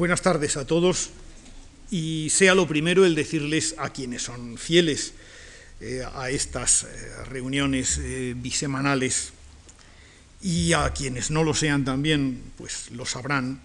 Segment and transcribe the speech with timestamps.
[0.00, 1.10] Buenas tardes a todos
[1.90, 5.12] y sea lo primero el decirles a quienes son fieles
[5.82, 9.34] eh, a estas eh, reuniones eh, bisemanales
[10.40, 13.60] y a quienes no lo sean también, pues lo sabrán,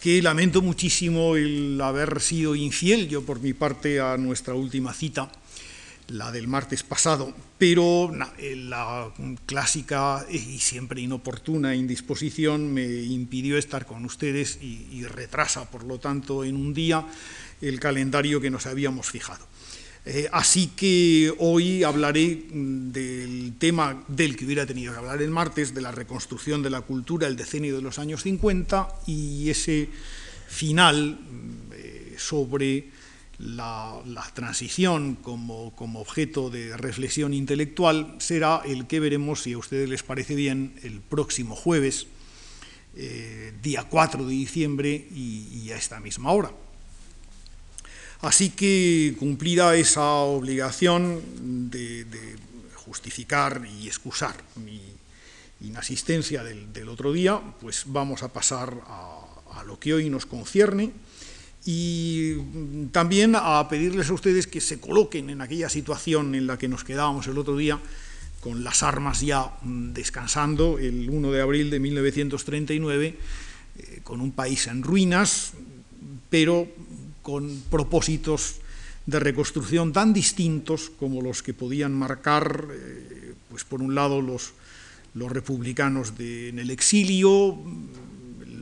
[0.00, 5.32] que lamento muchísimo el haber sido infiel yo por mi parte a nuestra última cita
[6.12, 9.12] la del martes pasado, pero la
[9.46, 16.44] clásica y siempre inoportuna indisposición me impidió estar con ustedes y, retrasa, por lo tanto,
[16.44, 17.06] en un día
[17.60, 19.46] el calendario que nos habíamos fijado.
[20.04, 25.74] Eh, así que hoy hablaré del tema del que hubiera tenido que hablar el martes,
[25.74, 29.88] de la reconstrucción de la cultura, el decenio de los años 50 y ese
[30.48, 31.18] final
[31.72, 32.90] eh, sobre
[33.38, 40.02] la, transición como, objeto de reflexión intelectual será el que veremos, si a ustedes les
[40.02, 42.06] parece bien, el próximo jueves,
[42.96, 46.52] eh, día 4 de diciembre y, a esta misma hora.
[48.20, 52.06] Así que cumplida esa obligación de,
[52.76, 54.80] justificar y excusar mi
[55.62, 60.92] inasistencia del, otro día, pues vamos a pasar a lo que hoy nos concierne
[61.64, 62.36] y
[62.90, 66.82] también a pedirles a ustedes que se coloquen en aquella situación en la que nos
[66.82, 67.78] quedábamos el otro día,
[68.40, 73.16] con las armas ya mm, descansando el 1 de abril de 1939,
[73.78, 75.52] eh, con un país en ruinas,
[76.28, 76.66] pero
[77.22, 78.56] con propósitos
[79.06, 84.54] de reconstrucción tan distintos como los que podían marcar, eh, pues por un lado, los,
[85.14, 87.58] los republicanos en el exilio,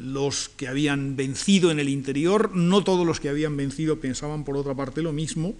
[0.01, 4.57] los que habían vencido en el interior, no todos los que habían vencido pensaban por
[4.57, 5.55] otra parte lo mismo,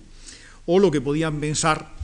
[0.67, 1.95] o lo que podían pensar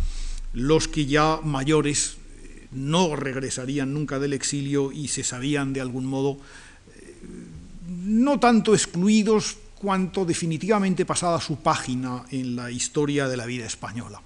[0.53, 6.07] los que ya mayores eh, no regresarían nunca del exilio y se sabían de algún
[6.07, 6.39] modo
[6.95, 7.15] eh,
[7.89, 14.21] no tanto excluidos cuanto definitivamente pasada su página en la historia de la vida española.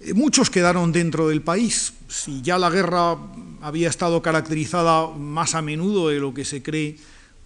[0.00, 1.94] Eh, muchos quedaron dentro del país.
[2.08, 3.18] Si ya la guerra
[3.60, 6.96] había estado caracterizada más a menudo de lo que se cree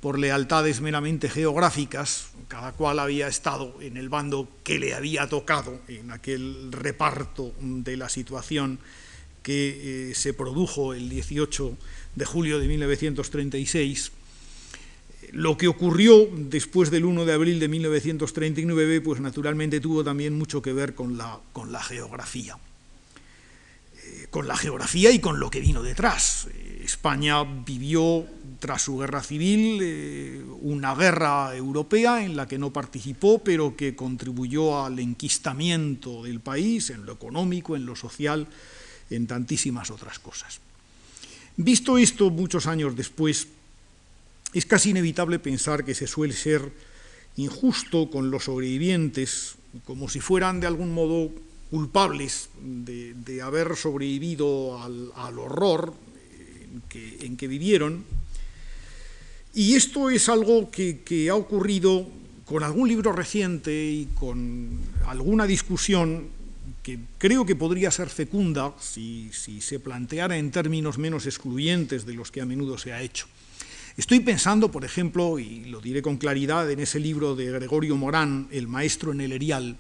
[0.01, 5.81] por lealtades meramente geográficas, cada cual había estado en el bando que le había tocado
[5.89, 8.81] en aquel reparto de la situación
[9.43, 11.77] que eh, se produjo el 18
[12.17, 14.13] de julio de 1936
[15.33, 20.61] lo que ocurrió después del 1 de abril de 1939, pues naturalmente tuvo también mucho
[20.61, 21.41] que ver con la,
[21.83, 22.59] geografía.
[24.05, 26.49] Eh, con la geografía y con lo que vino detrás.
[26.53, 28.27] Eh, España vivió,
[28.61, 33.97] tras su guerra civil, eh, una guerra europea en la que no participó, pero que
[33.97, 38.47] contribuyó al enquistamiento del país en lo económico, en lo social,
[39.09, 40.61] en tantísimas otras cosas.
[41.57, 43.49] Visto esto muchos años después,
[44.53, 46.71] es casi inevitable pensar que se suele ser
[47.37, 49.55] injusto con los sobrevivientes,
[49.85, 51.31] como si fueran de algún modo
[51.71, 55.95] culpables de, haber sobrevivido al, horror
[56.91, 58.05] en que, vivieron.
[59.55, 62.07] Y esto es algo que, ha ocurrido
[62.45, 66.29] con algún libro reciente y con alguna discusión
[66.83, 72.31] que creo que podría ser fecunda si se planteara en términos menos excluyentes de los
[72.31, 73.27] que a menudo se ha hecho.
[73.97, 78.49] Estoy pensando, por ejemplo, y lo diré con claridad, en ese libro de Gregorio Morán,
[78.51, 79.77] El maestro en el Erial,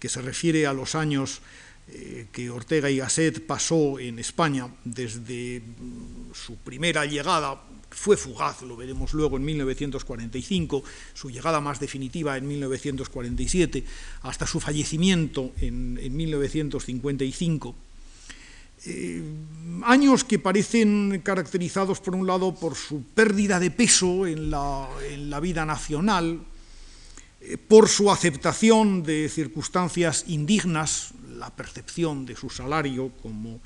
[0.00, 1.40] que se refiere a los años
[1.88, 8.62] eh, que Ortega y Gasset pasó en España desde mm, su primera llegada, fue fugaz,
[8.62, 10.82] lo veremos luego en 1945,
[11.14, 13.84] su llegada más definitiva en 1947,
[14.22, 17.87] hasta su fallecimiento en, en 1955
[18.86, 19.22] eh,
[19.84, 25.64] años que parecen caracterizados, por un lado, por su pérdida de peso en la, vida
[25.66, 26.40] nacional,
[27.40, 33.60] eh, por su aceptación de circunstancias indignas, la percepción de su salario como,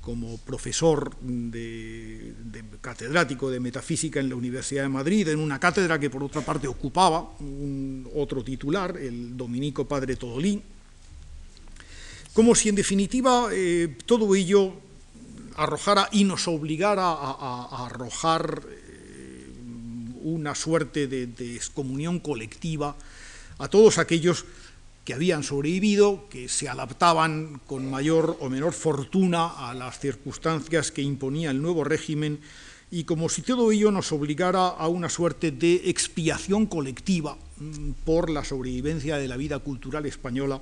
[0.00, 2.34] como profesor de,
[2.80, 6.66] catedrático de metafísica en la Universidad de Madrid, en una cátedra que por otra parte
[6.66, 10.62] ocupaba un, otro titular, el dominico padre Todolín,
[12.32, 14.74] como si en definitiva eh, todo ello
[15.56, 19.50] arrojara y nos obligara a, arrojar eh,
[20.22, 22.96] una suerte de, excomunión colectiva
[23.58, 24.44] a todos aquellos
[25.04, 31.02] que habían sobrevivido, que se adaptaban con mayor o menor fortuna a las circunstancias que
[31.02, 32.40] imponía el nuevo régimen
[32.90, 38.30] y como si todo ello nos obligara a una suerte de expiación colectiva mm, por
[38.30, 40.60] la sobrevivencia de la vida cultural española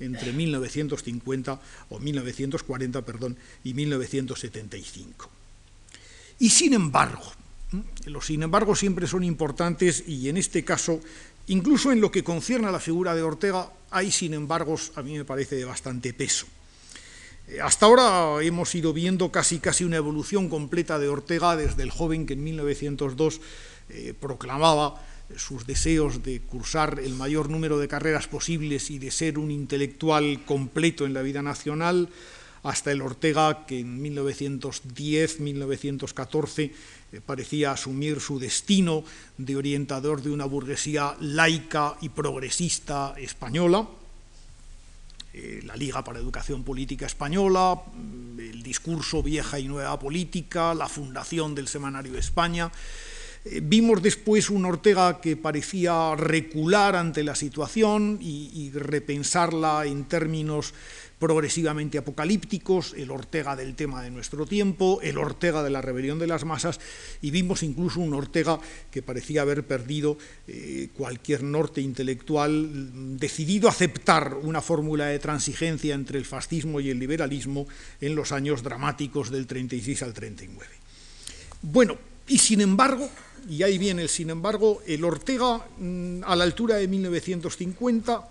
[0.00, 1.60] entre 1950
[1.90, 5.30] o 1940, perdón, y 1975.
[6.38, 7.22] Y sin embargo,
[8.06, 11.00] Los sin embargo siempre son importantes y en este caso,
[11.48, 15.16] incluso en lo que concierne a la figura de Ortega, hay sin embargo, a mí
[15.16, 16.46] me parece de bastante peso.
[17.48, 21.90] Eh, hasta ahora hemos ido viendo casi, casi una evolución completa de Ortega desde el
[21.90, 23.40] joven que en 1902
[23.90, 25.04] eh, proclamaba
[25.36, 30.44] sus deseos de cursar el mayor número de carreras posibles y de ser un intelectual
[30.44, 32.10] completo en la vida nacional,
[32.62, 36.70] hasta el Ortega que en 1910-1914
[37.12, 39.04] eh, parecía asumir su destino
[39.36, 43.86] de orientador de una burguesía laica y progresista española,
[45.34, 50.88] eh, la Liga para Educación Política Española, mm, el discurso Vieja y Nueva Política, la
[50.88, 52.72] fundación del Semanario España,
[53.44, 60.72] vimos después un Ortega que parecía recular ante la situación y, repensarla en términos
[61.18, 66.26] progresivamente apocalípticos, el Ortega del tema de nuestro tiempo, el Ortega de la rebelión de
[66.26, 66.80] las masas,
[67.22, 68.58] y vimos incluso un Ortega
[68.90, 70.18] que parecía haber perdido
[70.48, 76.90] eh, cualquier norte intelectual, decidido a aceptar una fórmula de transigencia entre el fascismo y
[76.90, 77.66] el liberalismo
[78.00, 80.66] en los años dramáticos del 36 al 39.
[81.62, 83.08] Bueno, y sin embargo,
[83.48, 88.28] y ahí viene sin embargo, el Ortega mm, a la altura de 1950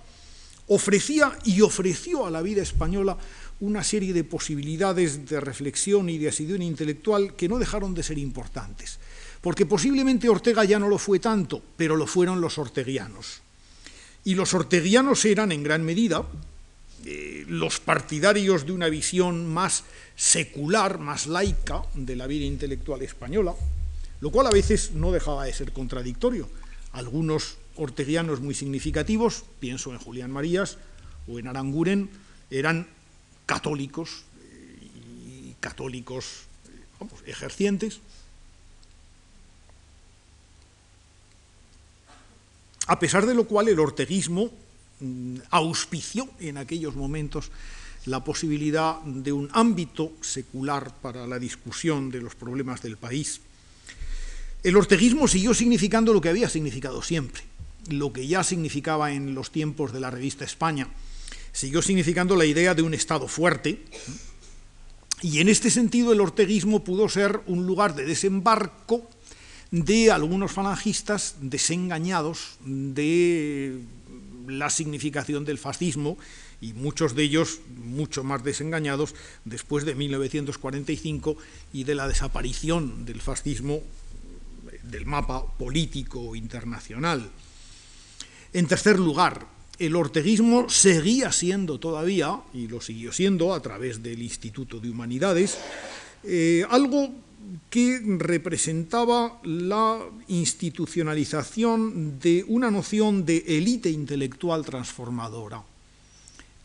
[0.68, 3.18] ofrecía y ofreció a la vida española
[3.60, 8.18] una serie de posibilidades de reflexión y de asiduidad intelectual que no dejaron de ser
[8.18, 9.00] importantes.
[9.42, 13.42] Porque posiblemente Ortega ya no lo fue tanto, pero lo fueron los orteguianos.
[14.26, 16.26] Y los orteguianos eran, en gran medida,
[17.06, 19.84] eh, los partidarios de una visión más
[20.16, 23.54] secular, más laica de la vida intelectual española,
[24.24, 26.48] lo cual a veces no dejaba de ser contradictorio.
[26.94, 30.78] Algunos orteguianos muy significativos, pienso en Julián Marías
[31.28, 32.10] o en Aranguren,
[32.50, 32.88] eran
[33.46, 34.24] católicos
[35.28, 36.44] y católicos
[37.26, 38.00] ejercientes.
[42.88, 44.52] A pesar de lo cual el orteguismo
[45.02, 47.52] mm, auspició en aquellos momentos
[48.06, 53.42] la posibilidad de un ámbito secular para la discusión de los problemas del país
[54.64, 57.44] el orteguismo siguió significando lo que había significado siempre,
[57.90, 60.88] lo que ya significaba en los tiempos de la revista España.
[61.52, 63.84] Siguió significando la idea de un Estado fuerte,
[65.22, 69.10] y en este sentido el orteguismo pudo ser un lugar de desembarco
[69.72, 73.80] de algunos falangistas desengañados de
[74.48, 76.18] la significación del fascismo
[76.62, 81.38] y muchos de ellos mucho más desengañados después de 1945
[81.74, 83.82] y de la desaparición del fascismo
[84.84, 87.30] del mapa político internacional.
[88.54, 89.48] En tercer lugar,
[89.80, 95.58] el orteguismo seguía siendo todavía, y lo siguió siendo a través del Instituto de Humanidades,
[96.24, 97.10] eh, algo
[97.70, 105.64] que representaba la institucionalización de una noción de élite intelectual transformadora.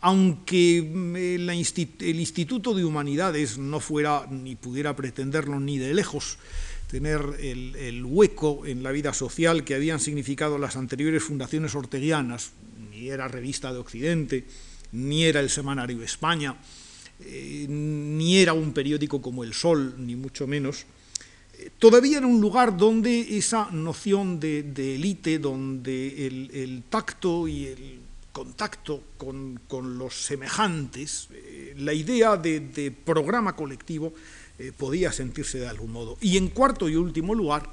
[0.01, 1.51] Aunque mm, el
[2.19, 6.37] Instituto de Humanidades no fuera ni pudiera pretenderlo ni de lejos
[6.89, 12.51] tener el, hueco en la vida social que habían significado las anteriores fundaciones orteguianas,
[12.89, 14.45] ni era Revista de Occidente,
[14.93, 16.55] ni era el Semanario España,
[17.19, 20.87] eh, ni era un periódico como El Sol, ni mucho menos,
[21.59, 27.99] eh, todavía era un lugar donde esa noción de élite, donde el, tacto y el
[28.31, 29.59] contacto con,
[29.95, 34.11] los semejantes, eh, la idea de programa colectivo,
[34.59, 36.17] eh, podía sentirse de algún modo.
[36.19, 37.69] Y en cuarto y último lugar,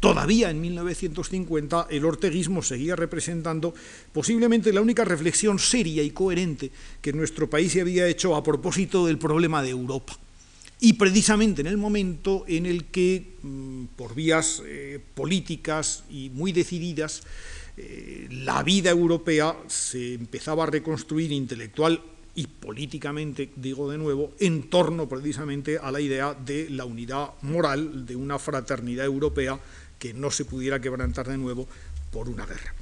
[0.00, 3.74] todavía en 1950 el orteguismo seguía representando
[4.12, 6.70] posiblemente la única reflexión seria y coherente
[7.02, 10.18] que nuestro país se había hecho a propósito del problema de Europa.
[10.80, 16.52] Y precisamente en el momento en el que, mm, por vías eh, políticas y muy
[16.52, 17.22] decididas,
[17.76, 22.02] eh, la vida europea se empezaba a reconstruir intelectual
[22.38, 28.06] y políticamente, digo de nuevo, en torno precisamente a la idea de la unidad moral,
[28.06, 29.58] de una fraternidad europea
[29.98, 31.66] que no se pudiera quebrantar de nuevo
[32.12, 32.72] por una guerra.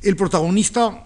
[0.00, 1.04] El protagonista,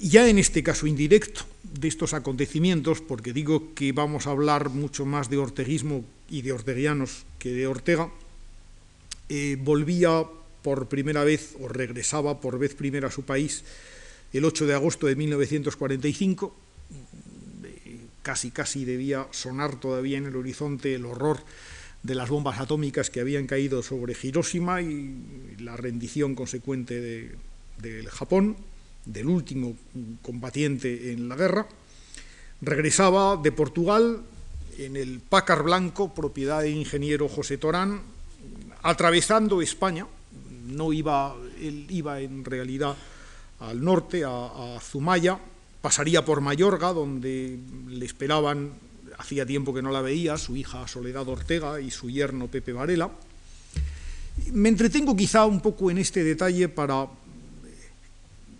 [0.00, 5.04] ya en este caso indirecto, de estos acontecimientos, porque digo que vamos a hablar mucho
[5.04, 8.08] más de orteguismo y de orteguianos que de Ortega,
[9.28, 10.24] eh, volvía
[10.62, 13.62] por primera vez o regresaba por vez primera a su país
[14.32, 16.54] el 8 de agosto de 1945,
[18.22, 21.42] casi casi debía sonar todavía en el horizonte el horror
[22.02, 27.00] de las bombas atómicas que habían caído sobre Hiroshima y la rendición consecuente
[27.78, 28.56] de, Japón,
[29.04, 29.76] del último
[30.22, 31.66] combatiente en la guerra.
[32.62, 34.22] Regresaba de Portugal
[34.78, 38.00] en el Pácar Blanco, propiedad del ingeniero José Torán,
[38.82, 40.06] atravesando España,
[40.68, 42.96] no iba, él iba en realidad
[43.60, 45.38] al norte, a, Zumaya,
[45.80, 48.72] pasaría por Mayorga, donde le esperaban,
[49.18, 53.10] hacía tiempo que no la veía, su hija Soledad Ortega y su yerno Pepe Varela.
[54.52, 57.06] Me entretengo quizá un poco en este detalle para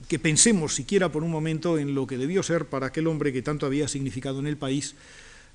[0.09, 3.43] que pensemos siquiera por un momento en lo que debió ser para aquel hombre que
[3.43, 4.97] tanto había significado en el país,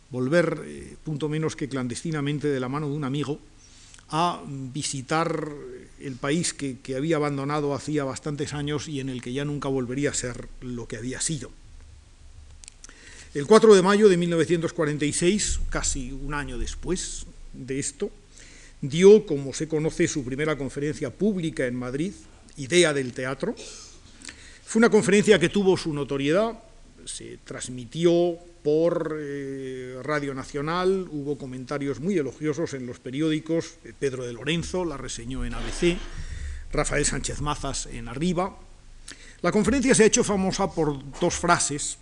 [0.10, 3.40] volver, eh, punto menos que clandestinamente, de la mano de un amigo,
[4.10, 5.50] a visitar
[6.00, 10.12] el país que, había abandonado hacía bastantes años y en el que ya nunca volvería
[10.12, 11.52] a ser lo que había sido.
[13.34, 18.12] El 4 de mayo de 1946, casi un año después de esto,
[18.82, 22.14] dio, como se conoce, su primera conferencia pública en Madrid,
[22.58, 23.56] Idea del Teatro.
[24.64, 26.58] Fue una conferencia que tuvo su notoriedad,
[27.06, 34.26] se transmitió por eh, Radio Nacional, hubo comentarios muy elogiosos en los periódicos, eh, Pedro
[34.26, 35.96] de Lorenzo la reseñó en ABC,
[36.72, 38.58] Rafael Sánchez Mazas en Arriba.
[39.44, 42.00] La conferencia se ha hecho famosa por dos frases,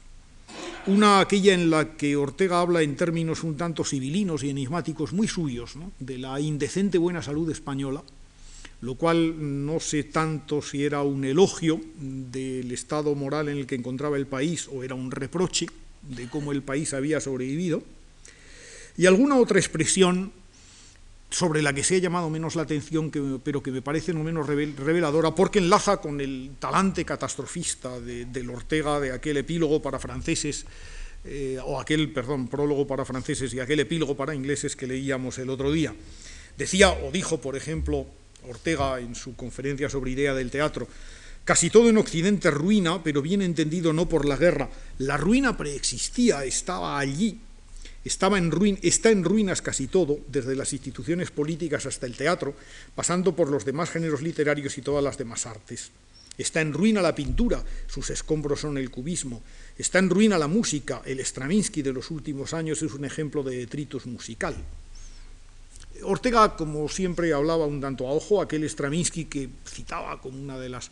[0.88, 5.28] una aquella en la que Ortega habla en términos un tanto civilinos y enigmáticos muy
[5.28, 8.04] suyos, de la indecente buena salud española,
[8.80, 13.76] lo cual no sé tanto si era un elogio del estado moral en el que
[13.76, 15.68] encontraba el país o era un reproche,
[16.10, 17.84] de cómo el país había sobrevivido,
[18.98, 20.32] y alguna otra expresión
[21.34, 23.10] sobre la que se ha llamado menos la atención,
[23.44, 28.52] pero que me parece no menos reveladora, porque enlaza con el talante catastrofista de, del
[28.52, 30.66] Ortega, de aquel epílogo para franceses,
[31.26, 35.50] eh, o aquel, perdón, prólogo para franceses y aquel epílogo para ingleses que leíamos el
[35.50, 35.96] otro día.
[36.58, 38.06] Decía o dijo, por ejemplo,
[38.48, 40.88] Ortega en su conferencia sobre idea del teatro,
[41.46, 44.70] Casi todo en Occidente ruina, pero bien entendido no por la guerra.
[45.00, 47.40] La ruina preexistía, estaba allí,
[48.06, 52.56] estaba en ruin, está en ruinas casi todo, desde las instituciones políticas hasta el teatro,
[52.96, 55.92] pasando por los demás géneros literarios y todas las demás artes.
[56.38, 59.42] Está en ruina la pintura, sus escombros son el cubismo.
[59.78, 63.58] Está en ruina la música, el Stravinsky de los últimos años es un ejemplo de
[63.58, 64.56] detritus musical.
[66.02, 70.70] Ortega, como siempre, hablaba un tanto a ojo, aquel Stravinsky que citaba como una de
[70.70, 70.90] las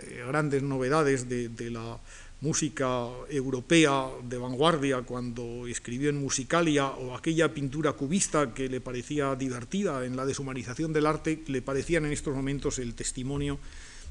[0.00, 1.98] eh, grandes novedades de, la
[2.40, 9.34] música europea de vanguardia cuando escribió en Musicalia o aquella pintura cubista que le parecía
[9.34, 13.58] divertida en la deshumanización del arte, le parecían en estos momentos el testimonio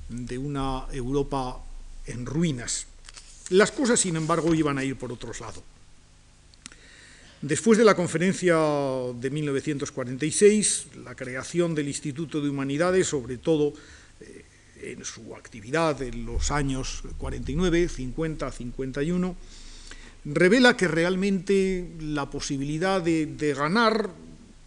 [0.10, 1.63] de una Europa
[2.06, 2.88] en ruinas.
[3.50, 5.63] Las cosas, sin embargo, iban a ir por otros lados.
[7.41, 8.58] Después de la conferencia
[9.13, 13.74] de 1946, la creación del Instituto de Humanidades, sobre todo
[14.20, 14.44] eh,
[14.81, 19.36] en su actividad en los años 49, 50, 51,
[20.25, 24.10] revela que realmente la posibilidad de, ganar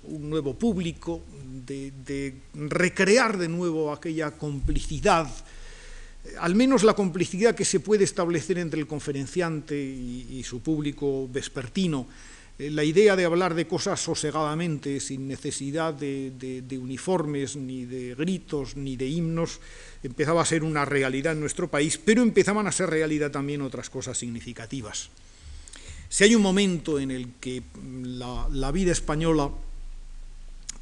[0.04, 1.22] un nuevo público,
[1.66, 5.28] de, recrear de nuevo aquella complicidad,
[6.38, 12.06] al menos la complicidad que se puede establecer entre el conferenciante y, su público vespertino,
[12.08, 12.29] eh,
[12.68, 18.96] la idea de hablar de cosas sosegadamente, sin necesidad de, uniformes, ni de gritos, ni
[18.96, 19.60] de himnos,
[20.02, 23.88] empezaba a ser una realidad en nuestro país, pero empezaban a ser realidad también otras
[23.88, 25.08] cosas significativas.
[26.10, 27.62] Si hay un momento en el que
[28.02, 29.50] la, la vida española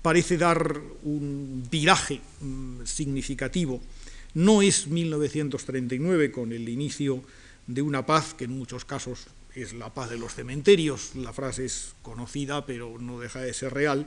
[0.03, 3.81] parece dar un viraje mm, significativo,
[4.35, 7.23] no es 1939 con el inicio
[7.67, 9.29] de una paz que en muchos casos
[9.63, 13.75] es la paz de los cementerios, la frase es conocida pero no deja de ser
[13.75, 14.07] real,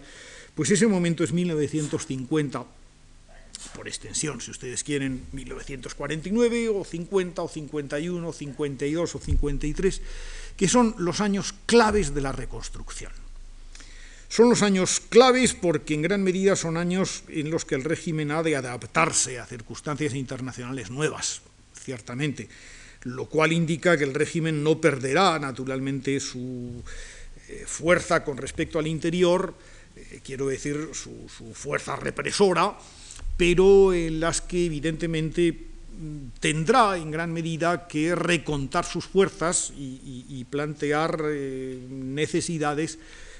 [0.55, 2.65] pues ese momento es 1950,
[3.75, 10.01] por extensión, si ustedes quieren, 1949 o 50 o 51 o 52 o 53,
[10.57, 13.11] que son los años claves de la reconstrucción.
[14.29, 18.31] Son los años claves porque en gran medida son años en los que el régimen
[18.31, 21.41] ha de adaptarse a circunstancias internacionales nuevas,
[21.73, 22.47] ciertamente
[23.03, 26.83] lo cual indica que el régimen no perderá naturalmente su
[27.47, 29.53] eh, fuerza con respecto al interior,
[29.95, 32.77] eh, quiero decir, su, fuerza represora,
[33.37, 40.45] pero en las que evidentemente mm, tendrá en gran medida que recontar sus fuerzas y,
[40.49, 42.99] plantear eh, necesidades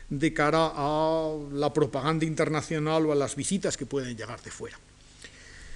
[0.09, 4.79] de cara a la propaganda internacional o a las visitas que pueden llegar de fuera.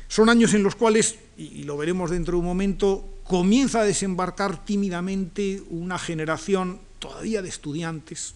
[0.08, 4.63] Son años en los cuales, y lo veremos dentro de un momento, comienza a desembarcar
[4.63, 8.34] tímidamente una generación todavía de estudiantes,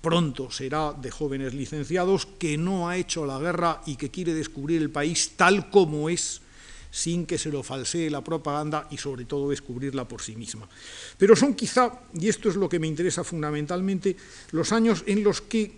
[0.00, 4.80] pronto será de jóvenes licenciados, que no ha hecho la guerra y que quiere descubrir
[4.80, 6.40] el país tal como es,
[6.90, 10.68] sin que se lo falsee la propaganda y sobre todo descubrirla por sí misma.
[11.18, 14.16] Pero son quizá, y esto es lo que me interesa fundamentalmente,
[14.52, 15.72] los años en los que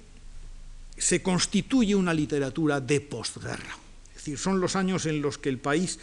[0.96, 3.78] se constituye una literatura de posguerra.
[4.10, 5.98] Es decir, son los años en los que el país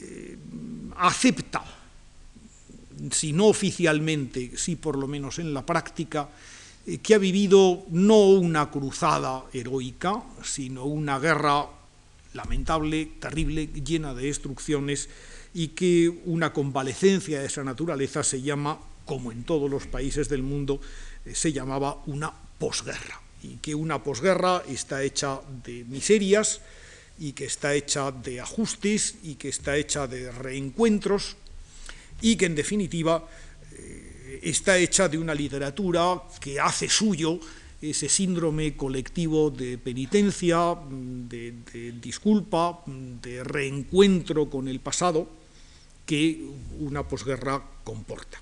[0.00, 0.36] eh,
[0.96, 1.64] acepta,
[3.10, 6.28] si no oficialmente, sí por lo menos en la práctica,
[6.86, 11.66] eh, que ha vivido no una cruzada heroica, sino una guerra
[12.34, 15.08] lamentable, terrible, llena de destrucciones,
[15.54, 20.42] y que una convalecencia de esa naturaleza se llama, como en todos los países del
[20.42, 20.80] mundo,
[21.24, 26.60] eh, se llamaba una posguerra, y que una posguerra está hecha de miserias,
[27.18, 31.36] y que está hecha de ajustes, y que está hecha de reencuentros,
[32.20, 33.28] y que en definitiva
[33.72, 37.40] eh, está hecha de una literatura que hace suyo
[37.80, 45.28] ese síndrome colectivo de penitencia, de, de, disculpa, de reencuentro con el pasado
[46.04, 46.42] que
[46.80, 48.40] una posguerra comporta.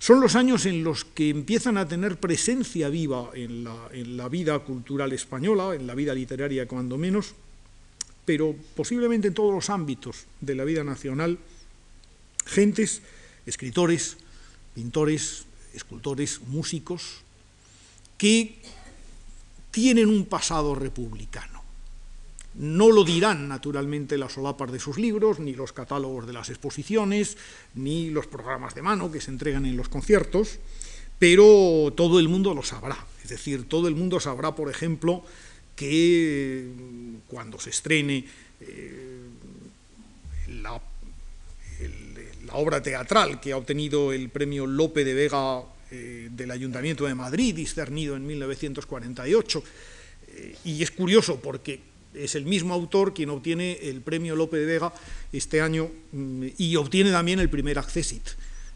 [0.00, 4.28] Son los años en los que empiezan a tener presencia viva en la, en la
[4.30, 7.34] vida cultural española, en la vida literaria cuando menos,
[8.30, 11.36] pero posiblemente en todos los ámbitos de la vida nacional,
[12.46, 13.02] gentes,
[13.44, 14.18] escritores,
[14.72, 17.22] pintores, escultores, músicos,
[18.16, 18.62] que
[19.72, 21.64] tienen un pasado republicano.
[22.54, 27.36] No lo dirán, naturalmente, las solapas de sus libros, ni los catálogos de las exposiciones,
[27.74, 30.60] ni los programas de mano que se entregan en los conciertos,
[31.18, 32.96] pero todo el mundo lo sabrá.
[33.24, 35.24] Es decir, todo el mundo sabrá, por ejemplo,
[35.80, 36.66] que
[37.26, 38.22] cuando se estrene
[38.60, 39.30] eh,
[40.60, 40.78] la
[42.52, 47.54] obra teatral que ha obtenido el premio Lope de Vega eh, del Ayuntamiento de Madrid,
[47.54, 49.64] discernido en 1948.
[50.28, 51.80] Eh, y es curioso porque
[52.12, 54.92] es el mismo autor quien obtiene el premio Lope de Vega
[55.32, 58.28] este año mm, y obtiene también el primer Accesit.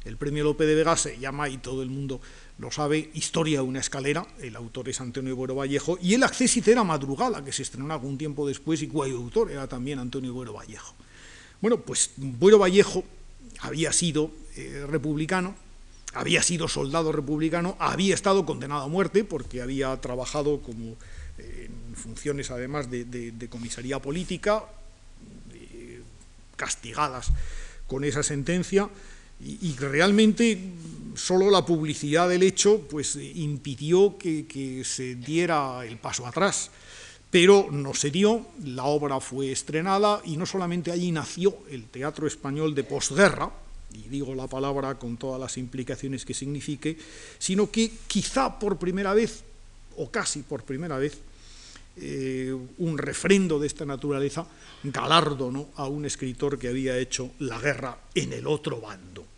[0.07, 2.23] El premio Lope de Vega se llama, y todo el mundo
[2.59, 6.69] lo sabe, Historia de una escalera, el autor es Antonio Buero Vallejo, y el Accesit
[6.69, 10.53] era Madrugada, que se estrenó algún tiempo después, y cuyo autor era también Antonio Buero
[10.53, 10.95] Vallejo.
[11.61, 13.05] Bueno, pues Buero Vallejo
[13.61, 15.55] había sido eh, republicano,
[16.13, 20.97] había sido soldado republicano, había estado condenado a muerte porque había trabajado como
[21.39, 24.65] eh, en funciones además de, comisaría política,
[25.53, 26.03] eh,
[26.57, 27.33] castigadas
[27.87, 28.89] con esa sentencia,
[29.45, 30.59] y, realmente
[31.15, 36.71] solo la publicidad del hecho pues, impidió que, se diera el paso atrás
[37.35, 42.29] pero no se dio, la obra fue estrenada y no solamente allí nació el teatro
[42.29, 43.51] español de posguerra,
[43.93, 46.97] y digo la palabra con todas las implicaciones que signifique,
[47.41, 49.43] sino que quizá por primera vez,
[49.97, 51.19] o casi por primera vez,
[51.97, 54.47] eh, un refrendo de esta naturaleza
[54.85, 59.34] galardo a un escritor que había hecho la guerra en el otro bando.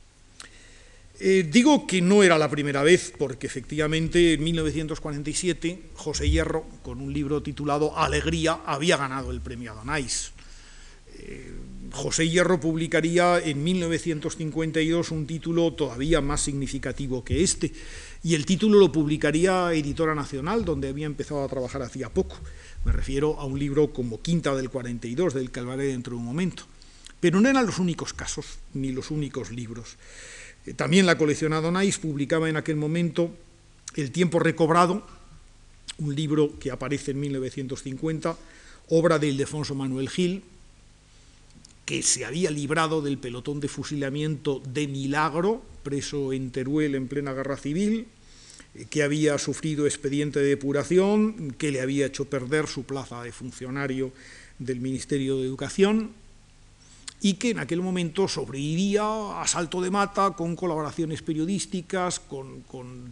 [1.19, 7.01] Eh, digo que no era la primera vez, porque efectivamente en 1947 José Hierro, con
[7.01, 10.33] un libro titulado Alegría, había ganado el premio Adonais.
[11.15, 11.53] Eh,
[11.93, 17.73] José Hierro publicaría en 1952 un título todavía más significativo que este,
[18.23, 22.37] y el título lo publicaría Editora Nacional, donde había empezado a trabajar hacía poco.
[22.85, 26.27] Me refiero a un libro como Quinta del 42, del que hablaré dentro de un
[26.27, 26.65] momento.
[27.21, 29.97] Pero no eran los únicos casos, ni los únicos libros.
[30.67, 33.31] Eh, también la colección Adonais publicaba en aquel momento
[33.95, 35.07] El tiempo recobrado,
[35.99, 38.37] un libro que aparece en 1950,
[38.89, 40.43] obra de Ildefonso Manuel Gil,
[41.87, 47.33] que se había librado del pelotón de fusilamiento de Milagro, preso en Teruel en plena
[47.33, 48.09] guerra civil,
[48.75, 53.33] eh, que había sufrido expediente de depuración, que le había hecho perder su plaza de
[53.33, 54.13] funcionario
[54.59, 56.11] del Ministerio de Educación,
[57.27, 59.03] y que en aquel momento sobrevivía
[59.43, 62.63] a salto de mata con colaboraciones periodísticas, con,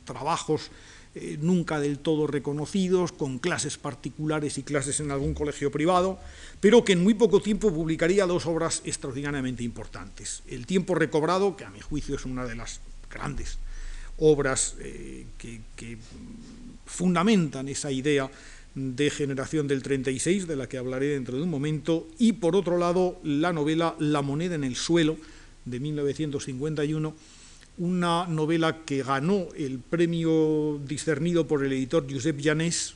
[0.04, 0.70] trabajos
[1.16, 6.20] eh, nunca del todo reconocidos, con clases particulares y clases en algún colegio privado,
[6.60, 10.44] pero que en muy poco tiempo publicaría dos obras extraordinariamente importantes.
[10.46, 12.78] El tiempo recobrado, que a mi juicio es una de las
[13.10, 13.58] grandes
[14.18, 15.98] obras eh, que
[16.86, 18.30] fundamentan esa idea
[18.74, 22.78] de generación del 36, de la que hablaré dentro de un momento, y por otro
[22.78, 25.16] lado la novela La moneda en el suelo,
[25.64, 27.14] de 1951,
[27.78, 32.94] una novela que ganó el premio discernido por el editor Josep Llanés,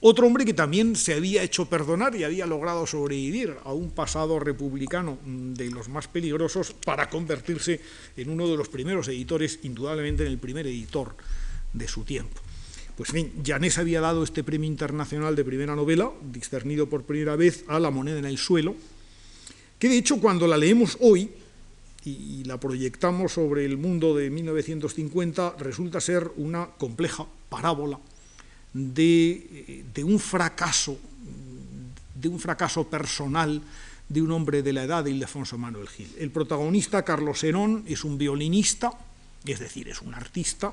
[0.00, 4.38] otro hombre que también se había hecho perdonar y había logrado sobrevivir a un pasado
[4.38, 7.80] republicano de los más peligrosos para convertirse
[8.16, 11.16] en uno de los primeros editores, indudablemente en el primer editor
[11.72, 12.40] de su tiempo.
[12.96, 17.64] Pues bien, Janés había dado este premio internacional de primera novela, discernido por primera vez
[17.68, 18.74] a La moneda en el suelo,
[19.78, 21.30] que de hecho cuando la leemos hoy
[22.04, 27.98] y la proyectamos sobre el mundo de 1950 resulta ser una compleja parábola
[28.72, 30.96] de, de un fracaso,
[32.14, 33.60] de un fracaso personal
[34.08, 36.14] de un hombre de la edad de Ildefonso Manuel Gil.
[36.18, 38.92] El protagonista, Carlos Herón, es un violinista,
[39.44, 40.72] es decir, es un artista,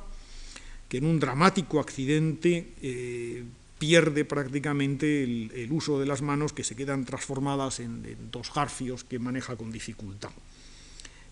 [0.94, 3.44] que en un dramático accidente eh,
[3.80, 9.18] pierde prácticamente el, uso de las manos que se quedan transformadas en, dos garfios que
[9.18, 10.30] maneja con dificultad.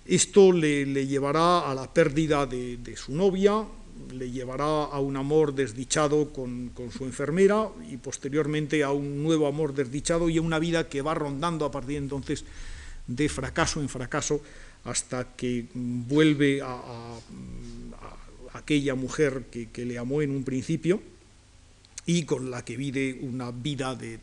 [0.04, 3.64] Esto le, llevará a la pérdida de, su novia,
[4.12, 9.76] le llevará a un amor desdichado con, su enfermera y posteriormente a un nuevo amor
[9.76, 12.46] desdichado y a una vida que va rondando a partir de entonces
[13.06, 14.42] de fracaso en fracaso
[14.86, 17.20] hasta que vuelve a,
[18.62, 21.02] aquella mujer que, le amó en un principio
[22.06, 24.20] y con la que vive una vida de,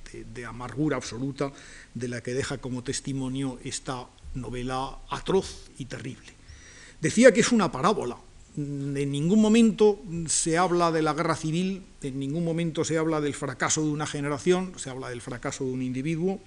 [0.46, 1.53] amargura absoluta,
[1.94, 6.33] de la que deja como testimonio esta novela atroz y terrible.
[7.01, 8.16] Decía que es una parábola,
[8.57, 13.35] en ningún momento se habla de la guerra civil, en ningún momento se habla del
[13.35, 16.40] fracaso de una generación, se habla del fracaso de un individuo,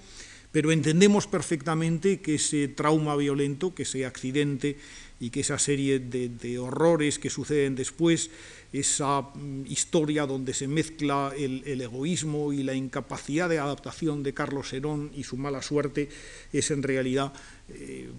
[0.52, 4.78] pero entendemos perfectamente que ese trauma violento, que ese accidente
[5.22, 8.32] y que esa serie de, horrores que suceden después,
[8.74, 14.74] esa mm, historia donde se mezcla el, egoísmo y la incapacidad de adaptación de Carlos
[14.74, 16.10] Herón y su mala suerte,
[16.52, 17.32] es en realidad
[17.70, 18.10] eh,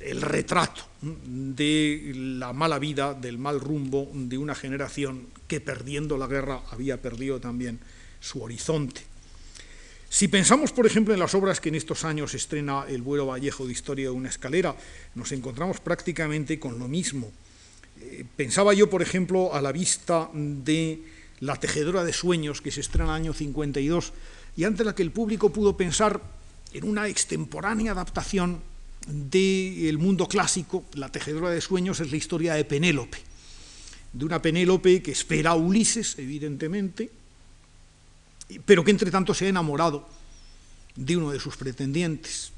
[0.00, 6.26] el retrato de la mala vida, del mal rumbo de una generación que perdiendo la
[6.26, 7.80] guerra había perdido también
[8.20, 9.11] su horizonte.
[10.12, 13.64] Si pensamos, por ejemplo, en las obras que en estos años estrena el Buero Vallejo
[13.64, 14.76] de Historia de una escalera,
[15.14, 17.32] nos encontramos prácticamente con lo mismo.
[17.98, 21.00] Eh, pensaba yo, por ejemplo, a la vista de
[21.40, 24.12] La tejedora de sueños, que se estrena en el año 52,
[24.54, 26.20] y ante la que el público pudo pensar
[26.74, 28.60] en una extemporánea adaptación
[29.06, 33.16] del mundo clásico, La tejedora de sueños es la historia de Penélope,
[34.12, 37.21] de una Penélope que espera a Ulises, evidentemente,
[38.64, 40.06] pero que entre tanto se ha enamorado
[40.96, 42.52] de uno de sus pretendientes.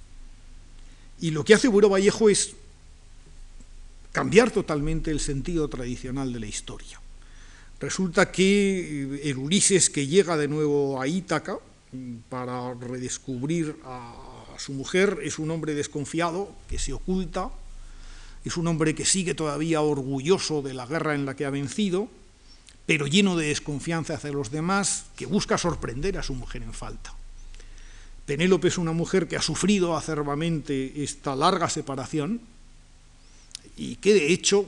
[1.20, 2.54] Y lo que hace Buero Vallejo es
[4.12, 7.00] cambiar totalmente el sentido tradicional de la historia.
[7.80, 11.58] Resulta que el Ulises que llega de nuevo a Ítaca
[12.28, 14.14] para redescubrir a
[14.58, 17.50] su mujer es un hombre desconfiado que se oculta,
[18.44, 22.08] es un hombre que sigue todavía orgulloso de la guerra en la que ha vencido,
[22.86, 27.14] pero lleno de desconfianza hacia los demás, que busca sorprender a su mujer en falta.
[28.26, 32.40] Penélope es una mujer que ha sufrido acerbamente esta larga separación
[33.76, 34.66] y que de hecho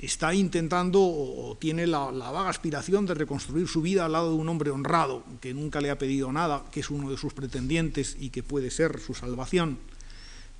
[0.00, 4.48] está intentando o tiene la, vaga aspiración de reconstruir su vida al lado de un
[4.48, 8.30] hombre honrado, que nunca le ha pedido nada, que es uno de sus pretendientes y
[8.30, 9.78] que puede ser su salvación.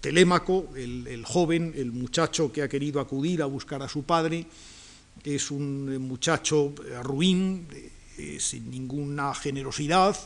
[0.01, 4.47] Telémaco, el, el joven, el muchacho que ha querido acudir a buscar a su padre,
[5.25, 7.67] es un muchacho ruin,
[8.19, 10.17] eh, sin ninguna generosidad,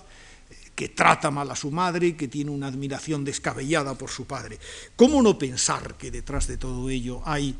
[0.74, 4.59] que trata mal a su madre, que tiene una admiración descabellada por su padre.
[4.96, 7.54] ¿Cómo no pensar que detrás de todo ello hay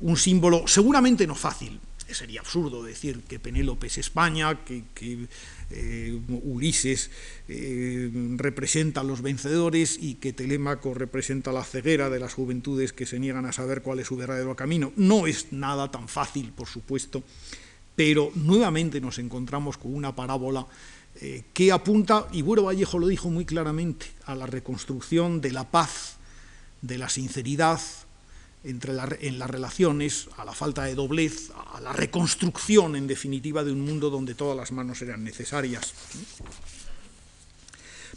[0.00, 1.80] un símbolo seguramente no fácil?
[2.08, 5.28] Sería absurdo decir que Penélope es España, que,
[5.70, 7.10] eh, Ulises
[7.48, 13.06] eh, representa a los vencedores y que Telémaco representa la ceguera de las juventudes que
[13.06, 14.92] se niegan a saber cuál es su verdadero camino.
[14.96, 17.22] No es nada tan fácil, por supuesto,
[17.94, 20.66] pero nuevamente nos encontramos con una parábola
[21.20, 25.70] eh, que apunta, y Buero Vallejo lo dijo muy claramente, a la reconstrucción de la
[25.70, 26.16] paz,
[26.82, 27.80] de la sinceridad,
[28.64, 28.92] entre
[29.26, 33.80] en las relaciones, a la falta de doblez, a la reconstrucción, en definitiva, de un
[33.80, 35.94] mundo donde todas las manos eran necesarias.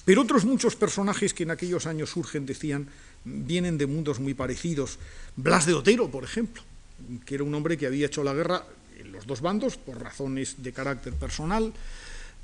[0.06, 2.90] Pero otros muchos personajes que en aquellos años surgen, decían,
[3.24, 5.00] vienen de mundos muy parecidos.
[5.36, 6.62] Blas de Otero, por ejemplo,
[7.26, 8.66] que era un hombre que había hecho la guerra
[9.00, 11.74] en los dos bandos por razones de carácter personal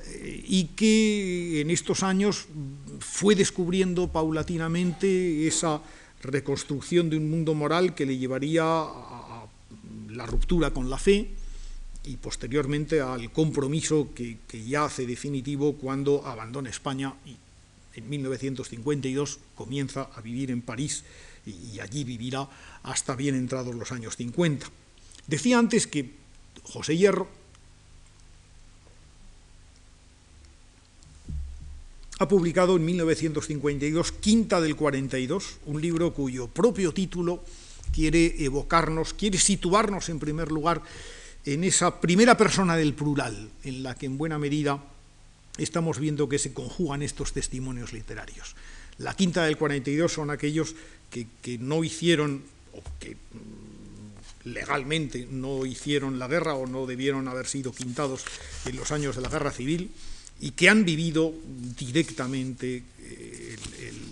[0.06, 2.48] eh, y que en estos años
[3.00, 5.82] fue descubriendo paulatinamente esa
[6.22, 9.46] reconstrucción de un mundo moral que le llevaría a,
[10.10, 11.30] la ruptura con la fe
[12.04, 17.38] y posteriormente al compromiso que, ya hace definitivo cuando abandona España y
[17.96, 21.04] en 1952 comienza a vivir en París
[21.46, 22.48] y allí vivirá
[22.84, 24.68] hasta bien entrados los años 50.
[25.28, 26.12] Decía antes que
[26.64, 27.28] José Hierro
[32.20, 37.44] ha publicado en 1952 Quinta del 42, un libro cuyo propio título
[37.94, 40.82] quiere evocarnos, quiere situarnos en primer lugar
[41.46, 44.84] en esa primera persona del plural, en la que en buena medida
[45.58, 48.56] estamos viendo que se conjugan estos testimonios literarios.
[48.98, 50.76] La quinta del 42 son aquellos
[51.10, 51.26] que,
[51.58, 53.16] no hicieron, o que
[54.44, 58.26] legalmente no hicieron la guerra o no debieron haber sido quintados
[58.66, 59.92] en los años de la guerra civil
[60.42, 61.34] y que han vivido
[61.78, 63.56] directamente eh,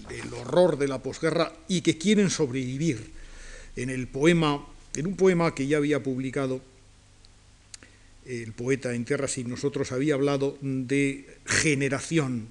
[0.10, 3.12] el, horror de la posguerra y que quieren sobrevivir
[3.76, 6.62] en el poema, en un poema que ya había publicado
[8.26, 12.48] el poeta en Tierra sin nosotros había hablado de generación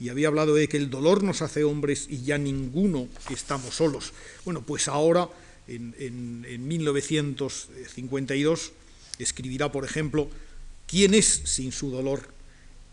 [0.00, 4.12] y había hablado de que el dolor nos hace hombres y ya ninguno estamos solos.
[4.44, 5.28] Bueno, pues ahora,
[5.66, 8.72] en, en 1952,
[9.18, 10.30] escribirá, por ejemplo,
[10.86, 12.37] ¿quién es sin su dolor?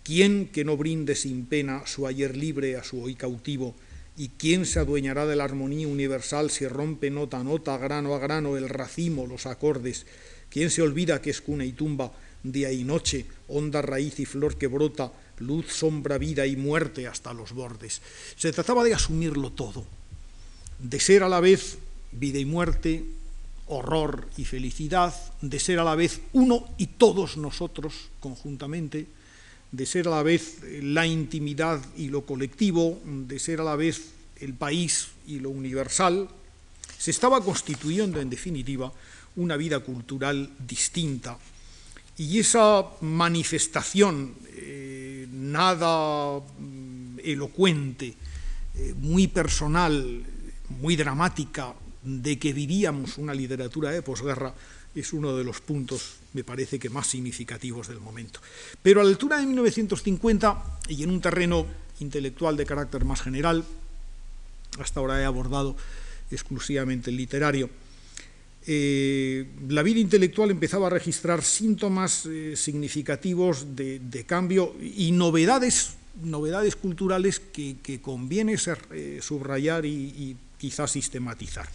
[0.05, 3.75] ¿Quién que no brinde sin pena su ayer libre a su hoy cautivo?
[4.15, 8.19] ¿Y quién se adueñará de la armonía universal si rompe nota a nota, grano a
[8.19, 10.05] grano, el racimo, los acordes?
[10.49, 12.13] ¿Quién se olvida que es cuna y tumba,
[12.43, 17.33] día y noche, honda raíz y flor que brota, luz, sombra, vida y muerte hasta
[17.33, 18.01] los bordes.
[18.35, 19.85] Se trataba de asumirlo todo,
[20.79, 21.77] de ser a la vez
[22.11, 23.03] vida y muerte,
[23.67, 29.07] horror y felicidad, de ser a la vez uno y todos nosotros conjuntamente,
[29.71, 34.11] de ser a la vez la intimidad y lo colectivo, de ser a la vez
[34.39, 36.29] el país y lo universal,
[36.97, 38.91] se estaba constituyendo en definitiva
[39.35, 41.37] una vida cultural distinta.
[42.17, 48.13] Y esa manifestación eh, nada mm, elocuente,
[48.75, 50.23] eh, muy personal,
[50.79, 54.53] muy dramática, de que vivíamos una literatura de posguerra,
[54.93, 58.41] es uno de los puntos, me parece que más significativos del momento.
[58.83, 61.65] Pero a la altura de 1950, y en un terreno
[62.01, 63.63] intelectual de carácter más general,
[64.77, 65.77] hasta ahora he abordado
[66.29, 67.69] exclusivamente el literario,
[68.67, 76.75] eh, la vida intelectual empezaba a registrar síntomas eh, significativos de, cambio y novedades, novedades
[76.75, 78.55] culturales que, conviene
[78.91, 81.69] eh, subrayar y, quizás sistematizar.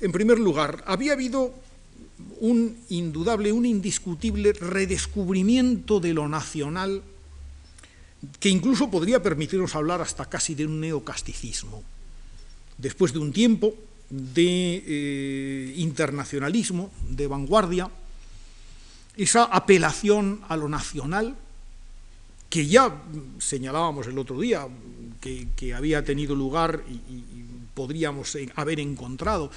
[0.00, 1.54] En primer lugar, había habido
[2.40, 7.02] un indudable, un indiscutible redescubrimiento de lo nacional
[8.38, 11.82] que incluso podría permitirnos hablar hasta casi de un neocasticismo.
[12.78, 13.74] Después de un tiempo,
[14.10, 17.90] de eh, internacionalismo, de vanguardia,
[19.16, 21.34] esa apelación a lo nacional,
[22.48, 23.02] que ya
[23.38, 24.68] señalábamos el otro día,
[25.20, 29.50] que, había tenido lugar y, podríamos haber encontrado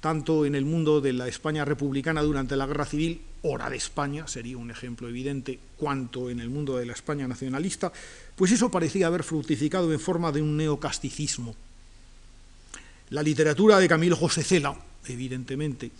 [0.00, 4.26] tanto en el mundo de la España republicana durante la Guerra Civil, hora de España,
[4.26, 7.92] sería un ejemplo evidente, cuanto en el mundo de la España nacionalista,
[8.34, 11.54] pues eso parecía haber fructificado en forma de un neocasticismo.
[13.10, 15.90] La literatura de Camilo José Cela, evidentemente,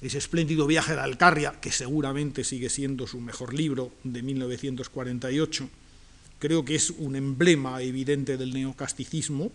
[0.00, 5.68] ese espléndido viaje de Alcarria, que seguramente sigue siendo su mejor libro de 1948,
[6.38, 9.50] creo que es un emblema evidente del neocasticismo,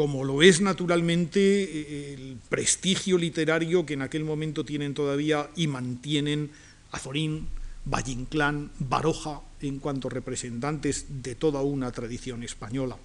[0.00, 5.66] como lo es naturalmente eh, el prestigio literario que en aquel momento tienen todavía y
[5.66, 6.50] mantienen
[6.90, 7.48] Azorín,
[7.84, 12.96] Valle Inclán, Baroja, en cuanto representantes de toda una tradición española.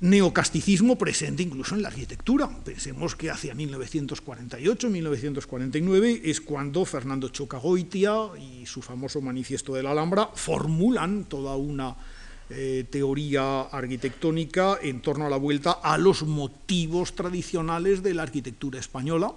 [0.00, 2.50] neocasticismo presente incluso en la arquitectura.
[2.62, 10.28] Pensemos que hacia 1948-1949 es cuando Fernando Chocagoitia y su famoso Manifiesto de la Alhambra
[10.34, 11.96] formulan toda una
[12.50, 18.80] eh, teoría arquitectónica en torno a la vuelta a los motivos tradicionales de la arquitectura
[18.80, 19.32] española,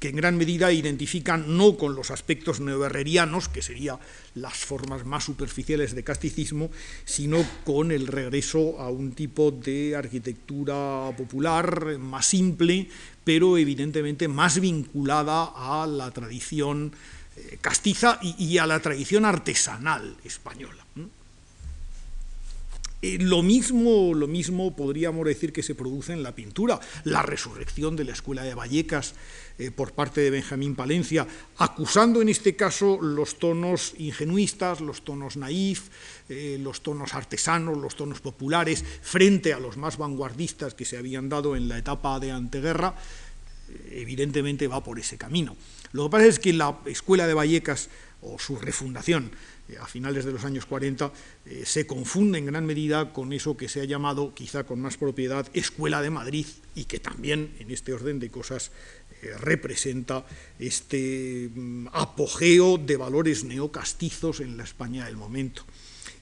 [0.00, 3.98] que en gran medida identifican no con los aspectos neoherrerianos, que serían
[4.34, 6.70] las formas más superficiales de casticismo,
[7.04, 12.88] sino con el regreso a un tipo de arquitectura popular más simple,
[13.22, 16.92] pero evidentemente más vinculada a la tradición
[17.36, 20.85] eh, castiza y a la tradición artesanal española.
[23.02, 27.94] Eh, lo, mismo, lo mismo podríamos decir que se produce en la pintura, la resurrección
[27.94, 29.14] de la Escuela de Vallecas
[29.58, 31.26] eh, por parte de Benjamín Palencia,
[31.58, 35.88] acusando en este caso los tonos ingenuistas, los tonos naif,
[36.30, 41.28] eh, los tonos artesanos, los tonos populares, frente a los más vanguardistas que se habían
[41.28, 42.94] dado en la etapa de anteguerra,
[43.90, 45.56] evidentemente va por ese camino.
[45.92, 47.90] Lo que pasa es que la Escuela de Vallecas,
[48.22, 49.32] o su refundación,
[49.80, 51.12] a finales de los años 40,
[51.44, 54.96] eh, se confunde en gran medida con eso que se ha llamado, quizá con más
[54.96, 58.70] propiedad, Escuela de Madrid, y que también, en este orden de cosas,
[59.22, 60.24] eh, representa
[60.58, 65.64] este mm, apogeo de valores neocastizos en la España del momento,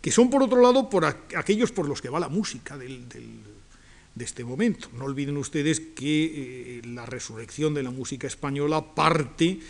[0.01, 0.89] que son, por otro lado,
[1.37, 3.01] aquellos por los que va la música de
[4.19, 4.89] este momento.
[4.95, 9.61] No olviden ustedes que la resurrección de la música española parte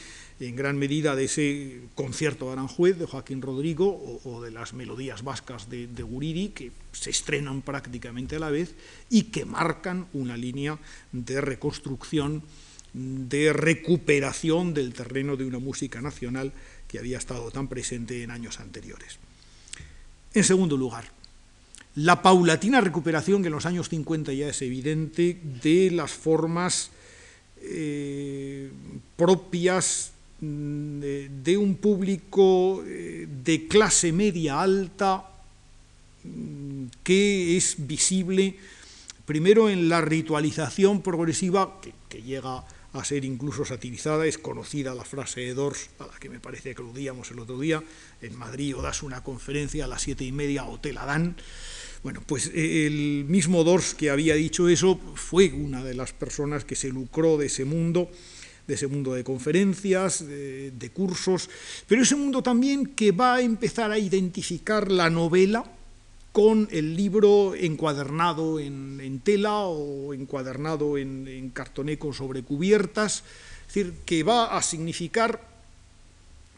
[0.40, 5.22] en gran medida de ese concierto de Aranjuez de Joaquín Rodrigo o, de las melodías
[5.22, 8.74] vascas de, de, Guridi, que se estrenan prácticamente a la vez
[9.10, 10.78] y que marcan una línea
[11.12, 12.42] de reconstrucción,
[12.92, 16.52] de recuperación del terreno de una música nacional
[16.88, 19.18] que había estado tan presente en años anteriores.
[20.34, 21.04] En segundo lugar,
[21.94, 26.90] la paulatina recuperación que en los años 50 ya es evidente de las formas
[27.62, 28.68] eh,
[29.16, 30.13] propias
[31.00, 35.24] de, un público eh, de clase media alta
[36.24, 38.56] mm, que es visible
[39.24, 44.26] primero en la ritualización progresiva que, que llega a ser incluso satirizada.
[44.26, 47.58] Es conocida la frase de Dors, a la que me parece que aludíamos el otro
[47.58, 47.82] día.
[48.22, 51.36] En Madrid o das una conferencia a las siete y media o te la dan.
[52.02, 56.64] Bueno, pues eh, el mismo Dors que había dicho eso fue una de las personas
[56.64, 58.10] que se lucró de ese mundo
[58.66, 61.50] de ese mundo de conferencias, de, cursos,
[61.86, 65.64] pero ese mundo también que va a empezar a identificar la novela
[66.32, 73.22] con el libro encuadernado en, tela o encuadernado en, cartoneco sobre cubiertas,
[73.68, 75.48] es decir, que va a significar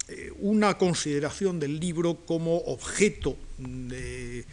[0.08, 4.44] eh, una consideración del libro como objeto de,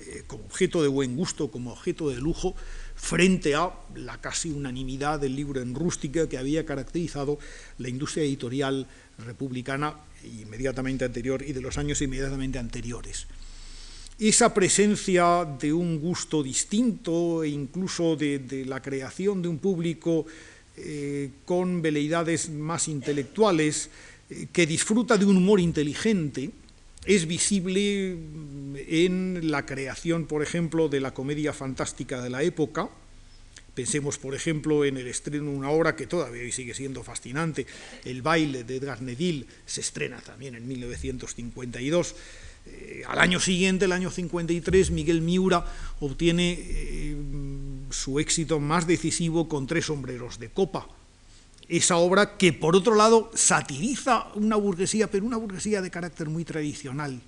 [0.00, 2.54] eh, como objeto de buen gusto, como objeto de lujo,
[2.94, 7.38] frente a la casi unanimidad del libro en rústica que había caracterizado
[7.78, 8.86] la industria editorial
[9.18, 13.26] republicana inmediatamente anterior y de los años inmediatamente anteriores.
[14.18, 20.26] Esa presencia de un gusto distinto e incluso de, la creación de un público
[20.76, 23.88] eh, con veleidades más intelectuales,
[24.28, 26.50] eh, que disfruta de un humor inteligente,
[27.04, 28.16] es visible
[28.88, 32.88] en la creación, por ejemplo, de la comedia fantástica de la época.
[33.74, 37.66] Pensemos, por ejemplo, en el estreno de una obra que todavía hoy sigue siendo fascinante,
[38.04, 42.14] El baile de Edgar Neville, se estrena también en 1952
[42.66, 45.64] eh, al año siguiente, el año 53, Miguel Miura
[46.00, 47.16] obtiene eh,
[47.90, 50.86] su éxito más decisivo con Tres sombreros de copa.
[51.70, 56.44] Esa obra que, por otro lado, satiriza una burguesía, pero una burguesía de carácter muy
[56.44, 57.20] tradicional.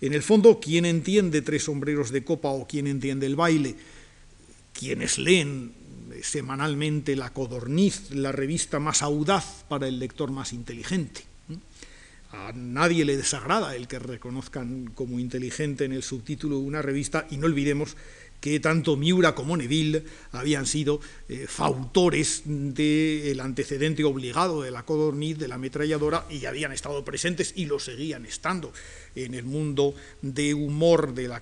[0.00, 3.74] En el fondo, ¿quién entiende Tres sombreros de copa o quién entiende el baile?
[4.72, 5.72] Quienes leen
[6.22, 11.22] semanalmente La Codorniz, la revista más audaz para el lector más inteligente
[12.32, 17.26] a nadie le desagrada el que reconozcan como inteligente en el subtítulo de una revista
[17.30, 17.96] y no olvidemos
[18.42, 20.02] que tanto Miura como Neville
[20.32, 26.72] habían sido eh, fautores del antecedente obligado de la codorniz, de la ametralladora, y habían
[26.72, 28.72] estado presentes y lo seguían estando
[29.14, 31.40] en el mundo de humor de la,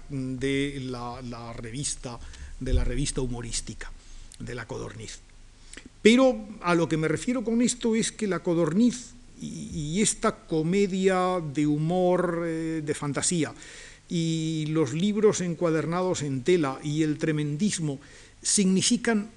[1.55, 2.21] revista,
[2.61, 3.91] de la revista humorística,
[4.39, 5.21] de la codorniz.
[6.03, 11.41] Pero a lo que me refiero con esto es que la codorniz y, esta comedia
[11.41, 13.55] de humor, eh, de fantasía,
[14.11, 18.01] y los libros encuadernados en tela y el tremendismo
[18.43, 19.31] significan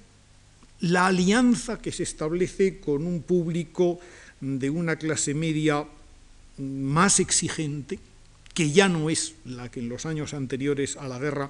[0.80, 4.00] la alianza que se establece con un público
[4.40, 5.86] de una clase media
[6.58, 8.00] más exigente,
[8.52, 11.48] que ya no es la que en los años anteriores a la guerra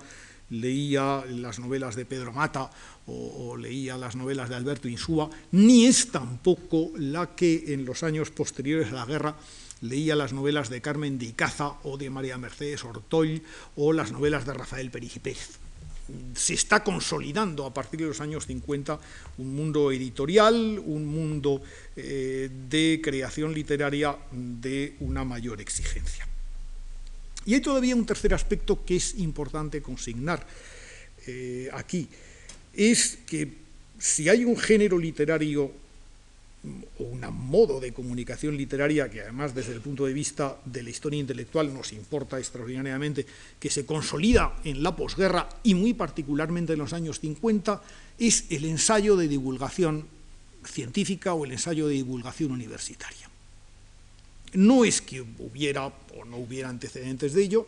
[0.50, 2.70] leía las novelas de Pedro Mata
[3.06, 8.30] o, leía las novelas de Alberto Insúa, ni es tampoco la que en los años
[8.30, 9.36] posteriores a la guerra
[9.84, 13.42] leía las novelas de Carmen de Icaza o de María Mercedes Ortoll
[13.76, 15.58] o las novelas de Rafael Perigipez.
[16.34, 18.98] Se está consolidando a partir de los años 50
[19.38, 21.62] un mundo editorial, un mundo
[21.96, 26.26] eh, de creación literaria de una mayor exigencia.
[27.46, 30.46] Y hay todavía un tercer aspecto que es importante consignar
[31.26, 32.08] eh, aquí,
[32.72, 33.64] es que
[33.98, 35.83] si hay un género literario
[36.98, 40.90] o un modo de comunicación literaria que además desde el punto de vista de la
[40.90, 43.26] historia intelectual nos importa extraordinariamente,
[43.58, 47.82] que se consolida en la posguerra y muy particularmente en los años 50,
[48.18, 50.06] es el ensayo de divulgación
[50.64, 53.28] científica o el ensayo de divulgación universitaria.
[54.54, 57.66] No es que hubiera o no hubiera antecedentes de ello.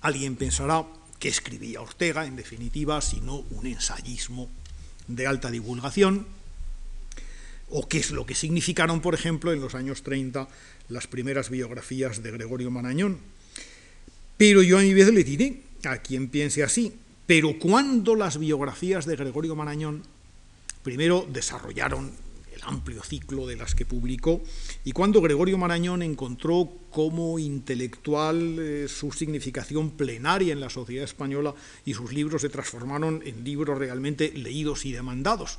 [0.00, 0.86] Alguien pensará
[1.18, 4.50] que escribía Ortega, en definitiva, sino un ensayismo
[5.08, 6.26] de alta divulgación,
[7.70, 10.48] o qué es lo que significaron, por ejemplo, en los años 30
[10.88, 13.18] las primeras biografías de Gregorio Marañón.
[14.36, 16.92] Pero yo a mi vez le diré a quien piense así,
[17.26, 20.02] pero cuando las biografías de Gregorio Marañón
[20.82, 22.12] primero desarrollaron
[22.64, 24.42] amplio ciclo de las que publicó,
[24.84, 31.54] y cuando Gregorio Marañón encontró como intelectual eh, su significación plenaria en la sociedad española
[31.84, 35.58] y sus libros se transformaron en libros realmente leídos y demandados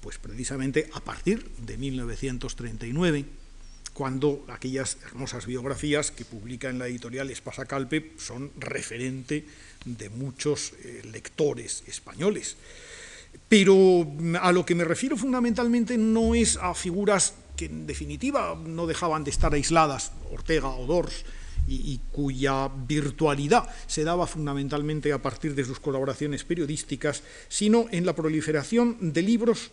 [0.00, 3.24] Pues precisamente a partir de 1939,
[3.92, 9.46] cuando aquellas hermosas biografías que publica en la editorial Espasacalpe son referente
[9.86, 12.56] de muchos eh, lectores españoles.
[13.48, 14.06] Pero
[14.40, 19.24] a lo que me refiero fundamentalmente no es a figuras que en definitiva no dejaban
[19.24, 21.24] de estar aisladas, Ortega o Dors,
[21.68, 28.14] y, cuya virtualidad se daba fundamentalmente a partir de sus colaboraciones periodísticas, sino en la
[28.14, 29.72] proliferación de libros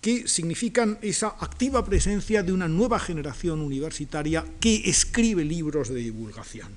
[0.00, 6.76] que significan esa activa presencia de una nueva generación universitaria que escribe libros de divulgación.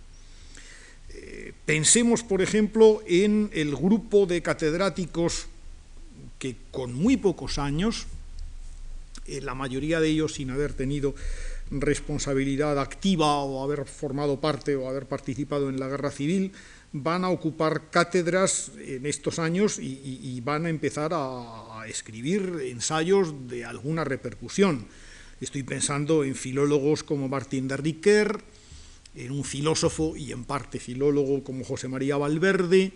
[1.09, 5.47] Eh, pensemos, por ejemplo, en el grupo de catedráticos
[6.39, 8.07] que con muy pocos años,
[9.25, 11.15] eh, la mayoría de ellos sin haber tenido
[11.69, 16.53] responsabilidad activa o haber formado parte o haber participado en la guerra civil,
[16.93, 23.63] van a ocupar cátedras en estos años y, van a empezar a, escribir ensayos de
[23.63, 24.87] alguna repercusión.
[25.39, 28.43] Estoy pensando en filólogos como Martín de Riquer,
[29.15, 32.91] en un filósofo y en parte filólogo como José María Valverde,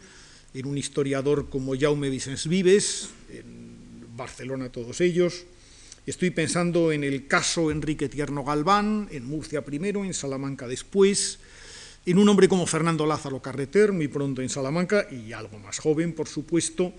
[0.54, 5.46] en un historiador como Jaume Vicens Vives, en Barcelona todos ellos,
[6.08, 11.38] Estoy pensando en el caso Enrique Tierno Galván, en Murcia primero, en Salamanca después,
[12.08, 16.14] en un hombre como Fernando Lázaro Carreter, muy pronto en Salamanca, y algo más joven,
[16.14, 16.92] por supuesto,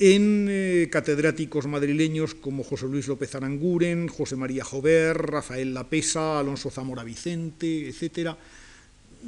[0.00, 6.68] en eh, catedráticos madrileños como José Luis López Aranguren, José María Jover, Rafael Lapesa, Alonso
[6.68, 8.34] Zamora Vicente, etc.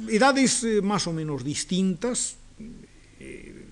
[0.09, 2.35] Edades eh, más o menos distintas.
[3.19, 3.65] Eh,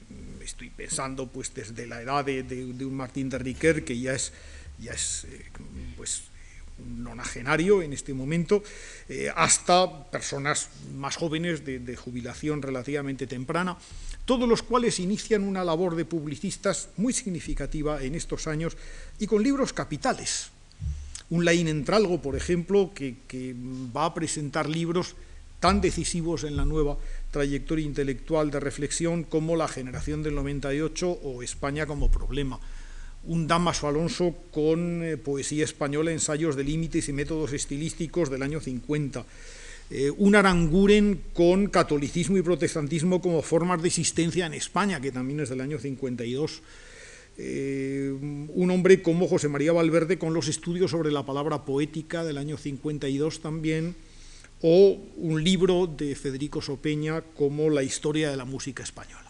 [0.44, 4.34] estoy pensando pues desde la edad de, de un Martín de Riquer, que ya es
[4.80, 5.46] ya es eh,
[5.96, 6.24] pues,
[6.80, 8.64] un nonagenario en este momento,
[9.10, 13.78] eh, hasta personas más jóvenes de, jubilación relativamente temprana,
[14.26, 18.78] todos los cuales inician una labor de publicistas muy significativa en estos años
[19.18, 20.52] y con libros capitales.
[21.30, 23.56] Un Laín Entralgo, por ejemplo, que, que
[23.96, 25.16] va a presentar libros
[25.60, 26.98] tan decisivos en la nueva
[27.32, 32.60] trayectoria intelectual de reflexión como La generación del 98 o España como problema.
[33.24, 38.62] Un Damaso Alonso con eh, poesía española, ensayos de límites y métodos estilísticos del año
[38.62, 39.26] 50,
[39.90, 45.40] eh, un Aranguren con catolicismo y protestantismo como formas de existencia en España, que también
[45.40, 46.62] es del año 52,
[47.38, 52.38] eh, un hombre como José María Valverde con los estudios sobre la palabra poética del
[52.38, 53.96] año 52 también,
[54.62, 59.28] o un libro de Federico Sopeña como La historia de la música española.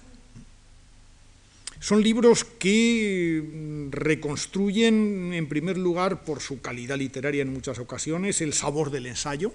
[1.80, 8.42] Son libros que mm, reconstruyen, en primer lugar, por su calidad literaria en muchas ocasiones,
[8.42, 9.54] el sabor del ensayo.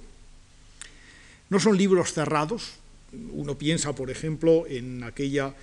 [1.51, 2.75] No son libros cerrados.
[3.33, 5.55] Uno piensa, por ejemplo, en aquella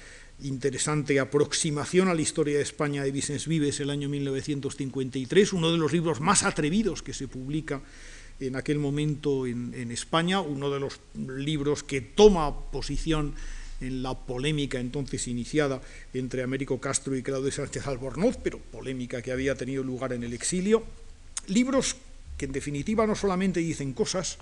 [0.42, 5.78] interesante aproximación a la historia de España de Vicens Vives el año 1953, uno de
[5.78, 7.82] los libros más atrevidos que se publica
[8.40, 13.34] en aquel momento en, España, uno de los libros que toma posición
[13.82, 15.82] en la polémica entonces iniciada
[16.14, 20.34] entre Américo Castro y Claudio Sánchez Albornoz, pero polémica que había tenido lugar en el
[20.34, 20.84] exilio.
[21.48, 21.96] Libros
[22.38, 24.38] que en definitiva no solamente dicen cosas,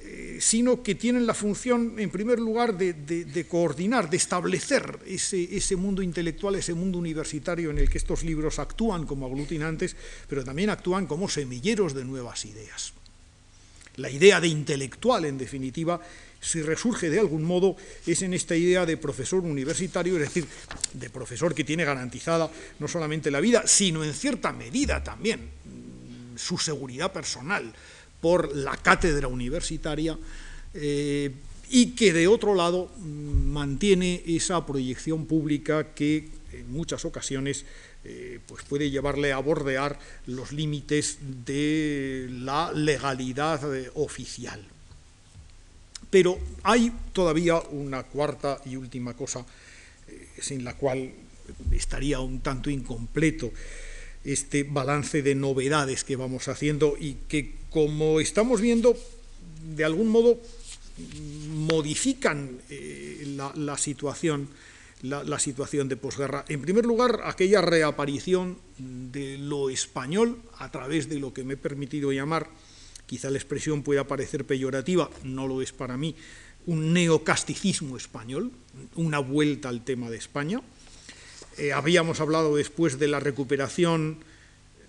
[0.00, 6.02] eh, sino que tienen la función, en primer lugar, de, coordinar, de establecer ese, mundo
[6.02, 9.96] intelectual, ese mundo universitario en el que estos libros actúan como aglutinantes,
[10.28, 12.94] pero también actúan como semilleros de nuevas ideas.
[13.98, 16.00] La idea de intelectual, en definitiva,
[16.40, 17.76] si resurge de algún modo
[18.06, 20.46] es en esta idea de profesor universitario, es decir,
[20.92, 26.38] de profesor que tiene garantizada no solamente la vida, sino en cierta medida también mm,
[26.38, 27.72] su seguridad personal
[28.20, 30.16] por la cátedra universitaria
[30.74, 31.32] eh,
[31.70, 37.64] y que de otro lado mm, mantiene esa proyección pública que en muchas ocasiones
[38.10, 44.64] eh, pues puede llevarle a bordear los límites de la legalidad eh, oficial.
[46.08, 49.44] Pero hay todavía una cuarta y última cosa
[50.08, 51.12] eh, sin la cual
[51.70, 53.52] estaría un tanto incompleto
[54.24, 58.96] este balance de novedades que vamos haciendo y que, como estamos viendo,
[59.76, 60.40] de algún modo
[61.50, 62.58] modifican
[63.54, 64.48] la, situación,
[65.02, 66.44] la, situación de posguerra.
[66.48, 71.56] En primer lugar, aquella reaparición de lo español a través de lo que me he
[71.56, 72.50] permitido llamar
[73.06, 76.14] quizá la expresión pueda parecer peyorativa, no lo es para mí,
[76.66, 78.52] un neocasticismo español,
[78.96, 80.60] una vuelta al tema de España.
[81.56, 84.18] Eh, habíamos hablado después de la recuperación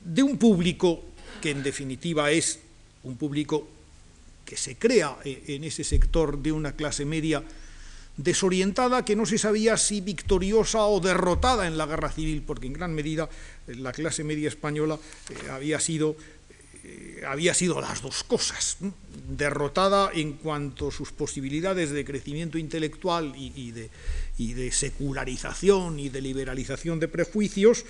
[0.03, 1.01] de un público
[1.41, 2.60] que en definitiva es
[3.03, 3.70] un público
[4.43, 7.43] que se crea en ese sector de una clase media
[8.20, 12.74] desorientada que no se sabía si victoriosa o derrotada en la guerra civil, porque en
[12.74, 13.30] gran medida
[13.67, 14.99] eh, la clase media española
[15.30, 16.17] eh, había sido
[16.84, 18.78] eh, había sido las dos cosas,
[19.30, 23.89] derrotada en cuanto a sus posibilidades de crecimiento intelectual y, de,
[24.38, 27.86] y, de, secularización y de liberalización de prejuicios,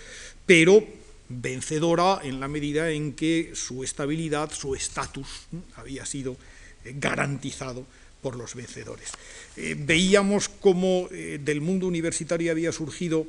[0.46, 0.84] pero
[1.30, 6.36] vencedora en la medida en que su estabilidad, su estatus había sido
[6.84, 7.86] garantizado
[8.22, 9.10] por los vencedores.
[9.56, 13.26] Eh, veíamos cómo eh, del mundo universitario había surgido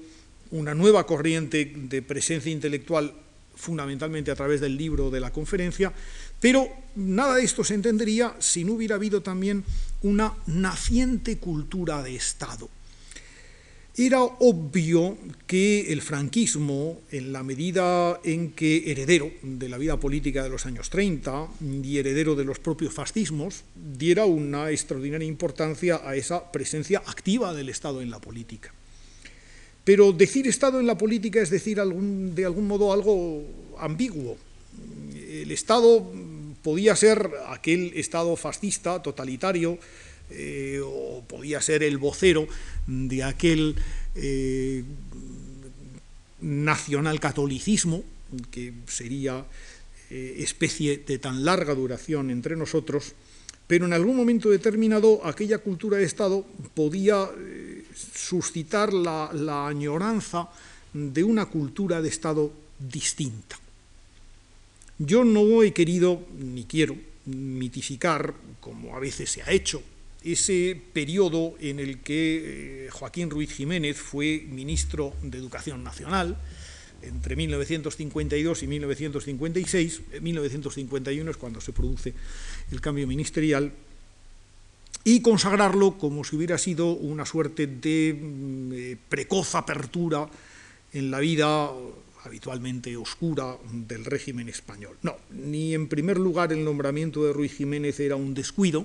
[0.51, 3.15] una nueva corriente de presencia intelectual
[3.55, 5.93] fundamentalmente a través del libro de la conferencia,
[6.41, 9.65] pero nada de esto se entendería si no hubiera habido también
[10.03, 12.69] una naciente cultura de Estado
[13.97, 20.43] era obvio que el franquismo, en la medida en que heredero de la vida política
[20.43, 21.49] de los años 30
[21.83, 27.69] y heredero de los propios fascismos, diera una extraordinaria importancia a esa presencia activa del
[27.69, 28.73] Estado en la política.
[29.85, 33.43] Pero decir Estado en la política es decir de algún modo algo
[33.79, 34.37] ambiguo.
[35.29, 36.13] El Estado
[36.63, 39.79] podía ser aquel Estado fascista, totalitario,
[40.31, 42.47] eh, o podía ser el vocero
[42.87, 43.75] de aquel
[44.15, 44.85] eh,
[46.41, 48.05] nacionalcatolicismo,
[48.51, 49.45] que sería
[50.11, 53.13] eh, especie de tan larga duración entre nosotros,
[53.67, 57.31] pero en algún momento determinado aquella cultura de Estado podía
[57.95, 60.49] suscitar la, la añoranza
[60.93, 63.59] de una cultura de Estado distinta.
[64.99, 69.83] Yo no he querido ni quiero mitificar, como a veces se ha hecho,
[70.25, 76.37] ese periodo en el que eh, Joaquín Ruiz Jiménez fue ministro de Educación Nacional,
[77.03, 82.13] entre 1952 y 1956, 1951 es cuando se produce
[82.71, 83.73] el cambio ministerial,
[85.05, 90.29] y consagrarlo como si hubiera sido una suerte de mm, eh, precoz apertura
[90.93, 91.71] en la vida
[92.25, 94.97] habitualmente oscura del régimen español.
[95.03, 98.85] No, ni en primer lugar el nombramiento de Ruiz Jiménez era un descuido,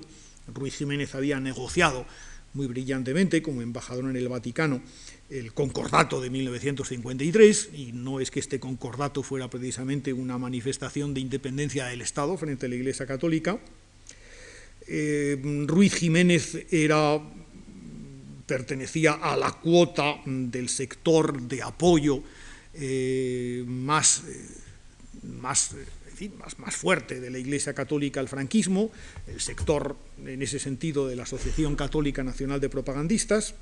[0.53, 2.05] Ruiz Jiménez había negociado
[2.53, 4.81] muy brillantemente como embajador en el Vaticano
[5.29, 11.21] el concordato de 1953, y no es que este concordato fuera precisamente una manifestación de
[11.21, 13.59] independencia del Estado frente a la Iglesia Católica.
[14.87, 17.19] Eh, Ruiz Jiménez era,
[18.45, 22.21] pertenecía a la cuota del sector de apoyo
[22.75, 24.23] eh, más,
[26.19, 28.91] eh, más más, fuerte de la Iglesia Católica al franquismo,
[29.27, 29.95] el sector
[30.25, 33.55] en ese sentido de la Asociación Católica Nacional de Propagandistas,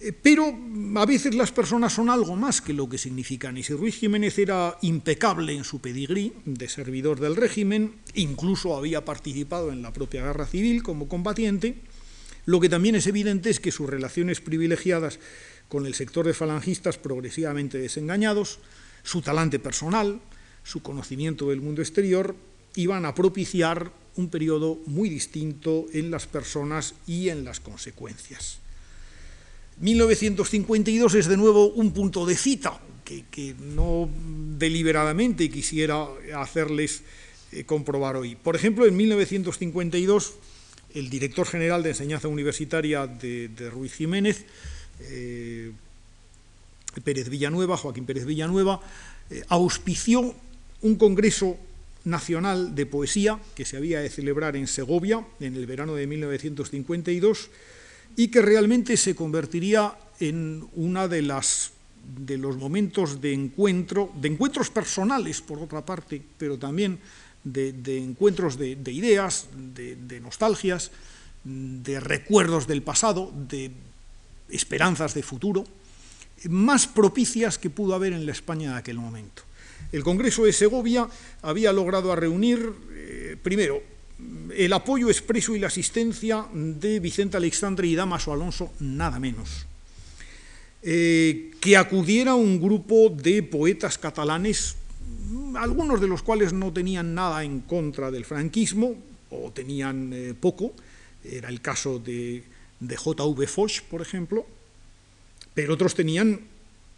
[0.00, 0.56] eh, pero
[0.94, 3.56] a veces las personas son algo más que lo que significan.
[3.56, 9.04] Y si Ruiz Jiménez era impecable en su pedigrí de servidor del régimen, incluso había
[9.04, 11.76] participado en la propia guerra civil como combatiente,
[12.46, 15.18] lo que también es evidente es que sus relaciones privilegiadas
[15.68, 18.60] con el sector de falangistas progresivamente desengañados,
[19.02, 20.20] su talante personal,
[20.64, 22.34] su conocimiento del mundo exterior,
[22.74, 28.58] iban a propiciar un periodo muy distinto en las personas y en las consecuencias.
[29.80, 32.80] 1952 es de nuevo un punto de cita
[33.30, 34.08] que, no
[34.58, 36.06] deliberadamente quisiera
[36.36, 37.02] hacerles
[37.52, 38.36] eh, comprobar hoy.
[38.36, 40.34] Por ejemplo, en 1952,
[40.94, 44.44] el director general de enseñanza universitaria de, Ruiz Jiménez,
[45.00, 45.72] eh,
[47.02, 48.80] Pérez Villanueva, Joaquín Pérez Villanueva,
[49.30, 50.34] eh, auspició
[50.82, 51.56] un congreso
[52.04, 57.50] nacional de poesía que se había de celebrar en Segovia en el verano de 1952
[58.16, 61.72] y que realmente se convertiría en una de las
[62.08, 66.98] de los momentos de encuentro, de encuentros personales por otra parte, pero también
[67.44, 70.90] de, encuentros de, ideas, de nostalgias,
[71.44, 73.70] de recuerdos del pasado, de
[74.48, 75.64] esperanzas de futuro,
[76.48, 79.42] más propicias que pudo haber en la España de aquel momento.
[79.92, 81.08] El Congreso de Segovia
[81.42, 83.82] había logrado reunir, eh, primero,
[84.54, 89.66] el apoyo expreso y la asistencia de Vicente Alexandre y Damaso Alonso, nada menos.
[90.82, 94.76] Eh, que acudiera un grupo de poetas catalanes,
[95.56, 98.94] algunos de los cuales no tenían nada en contra del franquismo,
[99.30, 100.72] o tenían eh, poco,
[101.24, 102.42] era el caso de,
[102.80, 103.46] de J.V.
[103.46, 104.46] Foch, por ejemplo,
[105.54, 106.40] pero otros tenían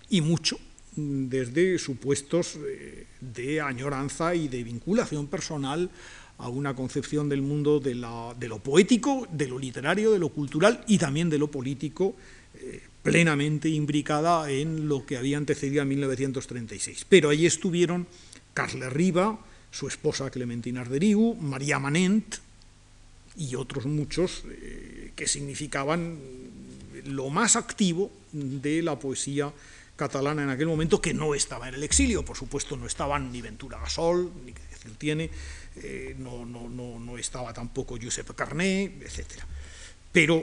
[0.09, 0.59] y mucho
[0.97, 5.91] desde supuestos eh, de añoranza y de vinculación personal
[6.38, 10.99] a una concepción del mundo de, lo poético, de lo literario, de lo cultural y
[10.99, 12.16] también de lo político,
[12.55, 17.07] eh, plenamente imbricada en lo que había antecedido a 1936.
[17.09, 18.07] Pero allí estuvieron
[18.55, 19.38] Carle Riva,
[19.70, 22.36] su esposa Clementina Arderiu, María Manent,
[23.36, 24.43] y otros muchos
[25.14, 26.18] que significaban
[27.05, 29.53] lo más activo de la poesía
[30.01, 32.24] catalana en aquel momento, que no estaba en el exilio.
[32.24, 35.28] Por supuesto, no estaban ni Ventura Gasol, ni que decir tiene,
[35.76, 39.44] eh, no, no, no, no, estaba tampoco Josep Carné, etc.
[40.11, 40.42] Pero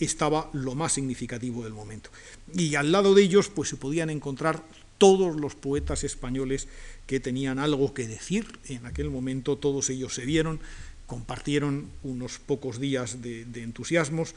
[0.00, 2.10] estaba lo más significativo del momento.
[2.52, 4.64] Y al lado de ellos, pues se podían encontrar
[4.98, 6.66] todos los poetas españoles
[7.06, 10.58] que tenían algo que decir en aquel momento, todos ellos se vieron,
[11.06, 14.34] compartieron unos pocos días de, de entusiasmos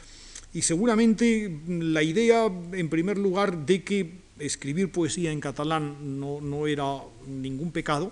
[0.54, 7.00] y seguramente la idea, en primer lugar, de que escribir poesía en catalán no, era
[7.28, 8.12] ningún pecado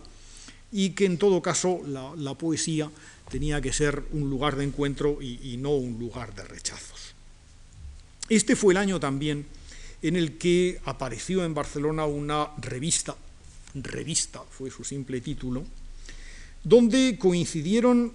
[0.72, 2.90] y que en todo caso la, poesía
[3.30, 7.14] tenía que ser un lugar de encuentro y, y, no un lugar de rechazos.
[8.30, 9.46] Este fue el año también
[10.02, 13.16] en el que apareció en Barcelona una revista,
[13.76, 15.64] revista fue su simple título,
[16.64, 18.12] donde coincidieron,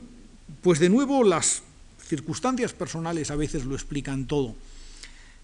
[0.62, 1.62] pues de nuevo, las
[2.07, 4.55] circunstancias personales a veces lo explican todo.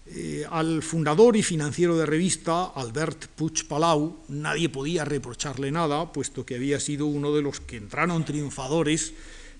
[0.05, 6.45] Eh, al fundador y financiero de revista, Albert Puig Palau, nadie podía reprocharle nada, puesto
[6.45, 9.13] que había sido uno de los que entraron triunfadores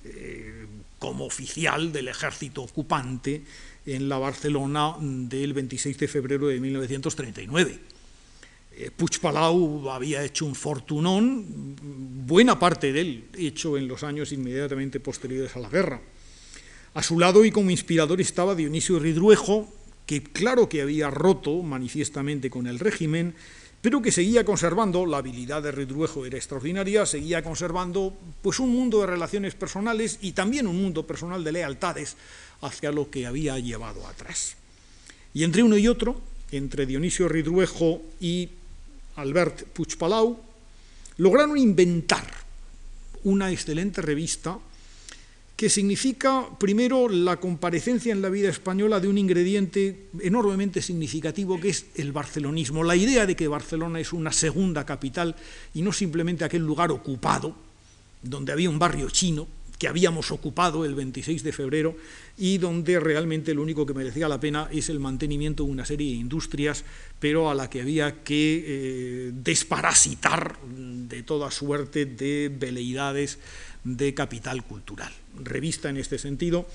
[0.03, 0.67] eh,
[0.99, 3.43] como oficial del ejército ocupante
[3.85, 7.79] en la Barcelona del 26 de febrero de 1939.
[8.75, 8.91] Eh,
[9.21, 11.75] Palau había hecho un fortunón,
[12.25, 16.01] buena parte de él hecho en los años inmediatamente posteriores a la guerra.
[16.93, 19.67] A su lado y como inspirador estaba Dionisio Ridruejo,
[20.05, 23.33] que claro que había roto manifiestamente con el régimen,
[23.81, 29.01] pero que seguía conservando, la habilidad de Ridruejo era extraordinaria, seguía conservando pues un mundo
[29.01, 32.15] de relaciones personales y también un mundo personal de lealtades
[32.61, 34.55] hacia lo que había llevado atrás.
[35.33, 36.21] Y entre uno y otro,
[36.51, 38.49] entre Dionisio Ridruejo y
[39.15, 40.39] Albert Puigpalau,
[41.17, 42.25] lograron inventar
[43.23, 44.59] una excelente revista
[45.63, 51.69] que significa, primero, la comparecencia en la vida española de un ingrediente enormemente significativo que
[51.69, 55.37] es el barcelonismo, la idea de que Barcelona es una segunda capital
[55.73, 57.55] y no simplemente aquel lugar ocupado,
[58.21, 59.47] donde había un barrio chino
[59.79, 61.95] que habíamos ocupado el 26 de febrero
[62.37, 66.11] y donde realmente lo único que merecía la pena es el mantenimiento de una serie
[66.11, 66.83] de industrias,
[67.21, 73.39] pero a la que había que eh, desparasitar de toda suerte de veleidades
[73.85, 75.22] de capital cultural.
[75.41, 76.67] Revista en este sentido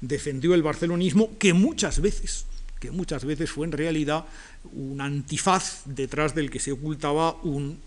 [0.00, 2.46] defendió el barcelonismo que muchas veces,
[2.80, 4.24] que muchas veces fue en realidad
[4.72, 7.80] un antifaz detrás del que se ocultaba un,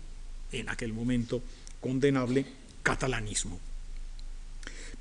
[0.52, 1.42] en aquel momento,
[1.80, 2.46] condenable
[2.82, 3.58] catalanismo.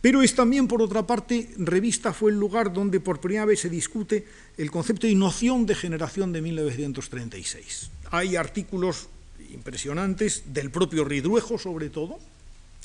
[0.01, 3.69] Pero es también, por otra parte, Revista fue el lugar donde por primera vez se
[3.69, 4.25] discute
[4.57, 7.91] el concepto y noción de generación de 1936.
[8.09, 9.09] Hay artículos
[9.53, 12.17] impresionantes del propio Ridruejo, sobre todo,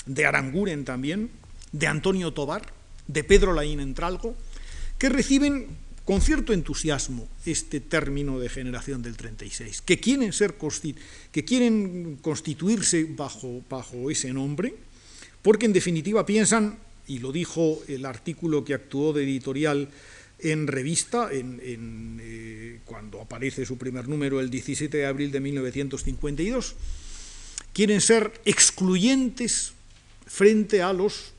[0.05, 1.31] de Aranguren también,
[1.71, 2.73] de Antonio Tobar,
[3.07, 4.35] de Pedro Laín Entralgo,
[4.97, 5.67] que reciben
[6.05, 10.55] con cierto entusiasmo este término de generación del 36, que quieren, ser,
[12.21, 14.73] constituirse bajo, bajo ese nombre,
[15.41, 19.89] porque en definitiva piensan, y lo dijo el artículo que actuó de editorial
[20.39, 21.59] en revista, en,
[22.21, 26.75] eh, cuando aparece su primer número el 17 de abril de 1952,
[27.73, 29.73] quieren ser excluyentes
[30.25, 31.33] frente a los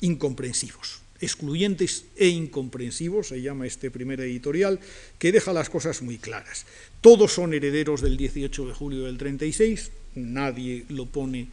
[0.00, 4.80] incomprensivos, excluyentes e incomprensivos, se llama este primer editorial,
[5.18, 6.66] que deja las cosas muy claras.
[7.00, 11.48] Todos son herederos del 18 de julio del 36, nadie lo pone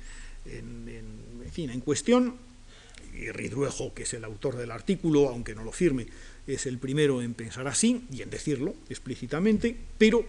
[0.45, 0.89] en,
[1.55, 2.35] en cuestión,
[3.17, 6.07] y Ridruejo, que es el autor del artículo, aunque no lo firme,
[6.47, 10.25] es el primero en pensar así y en decirlo explícitamente, pero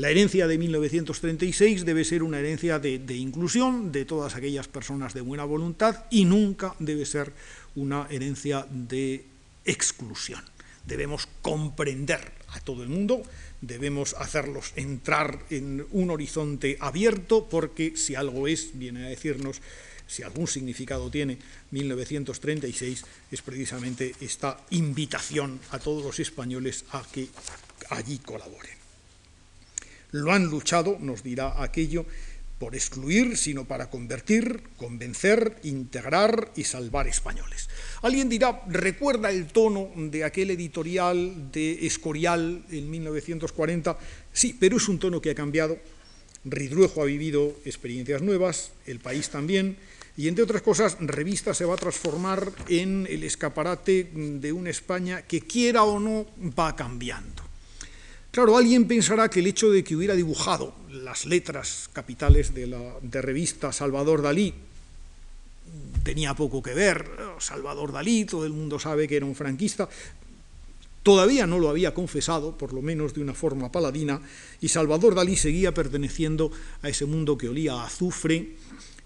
[0.00, 5.20] la herencia de 1936 debe ser una herencia de, inclusión de todas aquellas personas de
[5.20, 7.34] buena voluntad y nunca debe ser
[7.74, 9.26] una herencia de
[9.66, 10.42] exclusión.
[10.86, 13.20] Debemos comprender a todo el mundo,
[13.60, 19.60] debemos hacerlos entrar en un horizonte abierto, porque si algo es, viene a decirnos,
[20.06, 21.36] si algún significado tiene
[21.72, 27.28] 1936, es precisamente esta invitación a todos los españoles a que
[27.90, 28.79] allí colaboren.
[30.12, 32.06] Lo han luchado, nos dirá aquello,
[32.58, 37.70] por excluir, sino para convertir, convencer, integrar y salvar españoles.
[38.02, 43.98] Alguien dirá, recuerda el tono de aquel editorial de Escorial en 1940.
[44.30, 45.78] Sí, pero es un tono que ha cambiado.
[46.44, 49.78] Ridruejo ha vivido experiencias nuevas, el país también,
[50.16, 55.22] y entre otras cosas, Revista se va a transformar en el escaparate de una España
[55.22, 56.26] que quiera o no
[56.58, 57.49] va cambiando.
[58.30, 62.94] Claro, alguien pensará que el hecho de que hubiera dibujado las letras capitales de la
[63.02, 64.54] revista Salvador Dalí
[66.04, 67.10] tenía poco que ver.
[67.38, 69.88] Salvador Dalí, todo el mundo sabe que era un franquista.
[71.02, 74.20] Todavía no lo había confesado, por lo menos de una forma paladina,
[74.60, 76.52] y Salvador Dalí seguía perteneciendo
[76.82, 78.50] a ese mundo que olía a azufre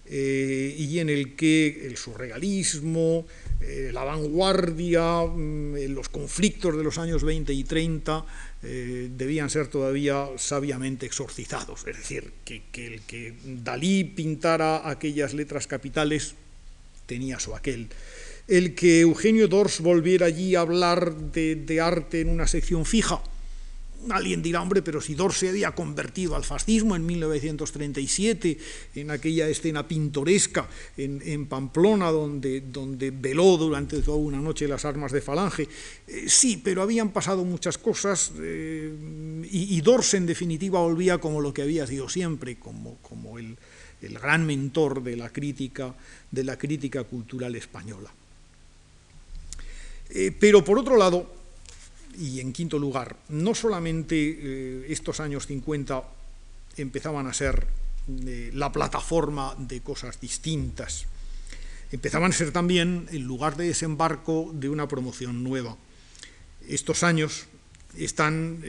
[0.07, 3.25] eh, y en el que el surrealismo,
[3.61, 8.25] eh, la vanguardia, mm, los conflictos de los años 20 y 30
[8.65, 11.85] eh, debían ser todavía sabiamente exorcizados.
[11.87, 16.35] Es decir, que, el que Dalí pintara aquellas letras capitales
[17.05, 17.89] tenía su aquel
[18.47, 23.21] el que Eugenio Dors volviera allí a hablar de, arte en una sección fija.
[24.11, 28.57] Alguien dirá, hombre, pero si Dors se había convertido al fascismo en 1937,
[28.95, 35.11] en aquella escena pintoresca en, Pamplona, donde, donde, veló durante toda una noche las armas
[35.11, 35.67] de Falange.
[36.07, 41.53] Eh, sí, pero habían pasado muchas cosas eh, y, Dors, en definitiva, volvía como lo
[41.53, 43.57] que había sido siempre, como, como el,
[44.01, 45.93] el gran mentor de la crítica,
[46.31, 48.11] de la crítica cultural española.
[50.09, 51.34] Eh, pero por otro lado,
[52.17, 56.03] y en quinto lugar, no solamente eh, estos años 50
[56.77, 57.67] empezaban a ser
[58.25, 61.05] eh, la plataforma de cosas distintas,
[61.91, 65.77] empezaban a ser también el lugar de desembarco de una promoción nueva.
[66.67, 67.45] Estos años
[67.95, 68.61] están,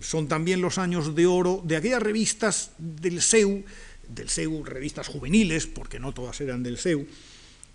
[0.00, 3.64] son también los años de oro de aquellas revistas del SEU,
[4.08, 7.06] del SEU, revistas juveniles, porque no todas eran del SEU,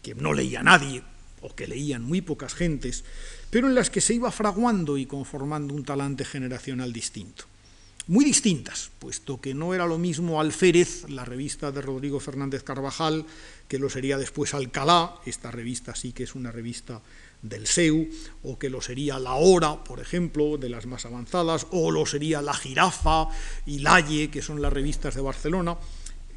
[0.01, 1.03] que no leía nadie,
[1.41, 3.03] o que leían muy pocas gentes,
[3.49, 7.45] pero en las que se iba fraguando y conformando un talante generacional distinto.
[8.07, 13.25] Muy distintas, puesto que no era lo mismo Alférez, la revista de Rodrigo Fernández Carvajal,
[13.67, 17.01] que lo sería después Alcalá, esta revista sí que es una revista
[17.43, 18.09] del SEU,
[18.43, 22.41] o que lo sería La Hora, por ejemplo, de las más avanzadas, o lo sería
[22.41, 23.27] La Jirafa
[23.67, 25.77] y Laye, que son las revistas de Barcelona.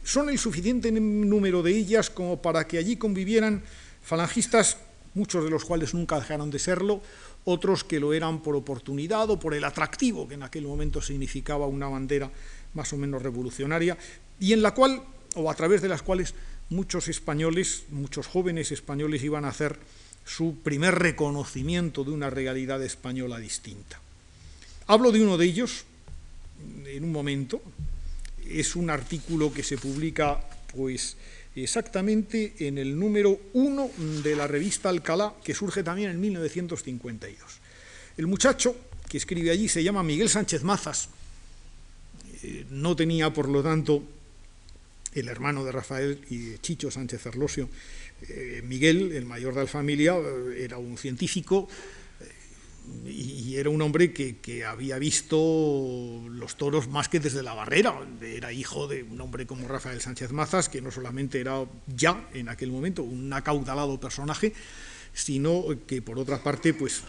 [0.05, 3.63] Son el suficiente número de ellas como para que allí convivieran
[4.03, 4.77] falangistas
[5.15, 7.03] muchos de los cuales nunca dejaron de serlo,
[7.45, 11.67] otros que lo eran por oportunidad o por el atractivo que en aquel momento significaba
[11.67, 12.31] una bandera
[12.75, 13.99] más o menos revolucionaria,
[14.41, 15.03] y en la cual,
[15.37, 16.35] o a través de las cuales,
[16.71, 19.79] muchos españoles, muchos jóvenes españoles iban a hacer
[20.25, 24.01] su primer reconocimiento de una realidad española distinta.
[24.87, 25.85] Hablo de uno de ellos
[26.87, 27.61] en un momento,
[28.49, 30.41] es un artículo que se publica
[30.75, 31.17] pues
[31.55, 33.91] exactamente en el número 1
[34.23, 37.39] de la revista Alcalá, que surge también en 1952.
[38.17, 38.77] El muchacho
[39.09, 41.09] que escribe allí se llama Miguel Sánchez Mazas,
[42.43, 44.03] eh, no tenía, por lo tanto,
[45.15, 47.69] el hermano de Rafael y de Chicho Sánchez Arlosio.
[48.29, 51.69] Eh, Miguel, el mayor de la familia, eh, era un científico
[53.05, 57.95] y era un hombre que, había visto los toros más que desde la barrera.
[58.21, 62.49] Era hijo de un hombre como Rafael Sánchez Mazas, que no solamente era ya en
[62.49, 64.53] aquel momento un acaudalado personaje,
[65.13, 67.03] sino que por otra parte pues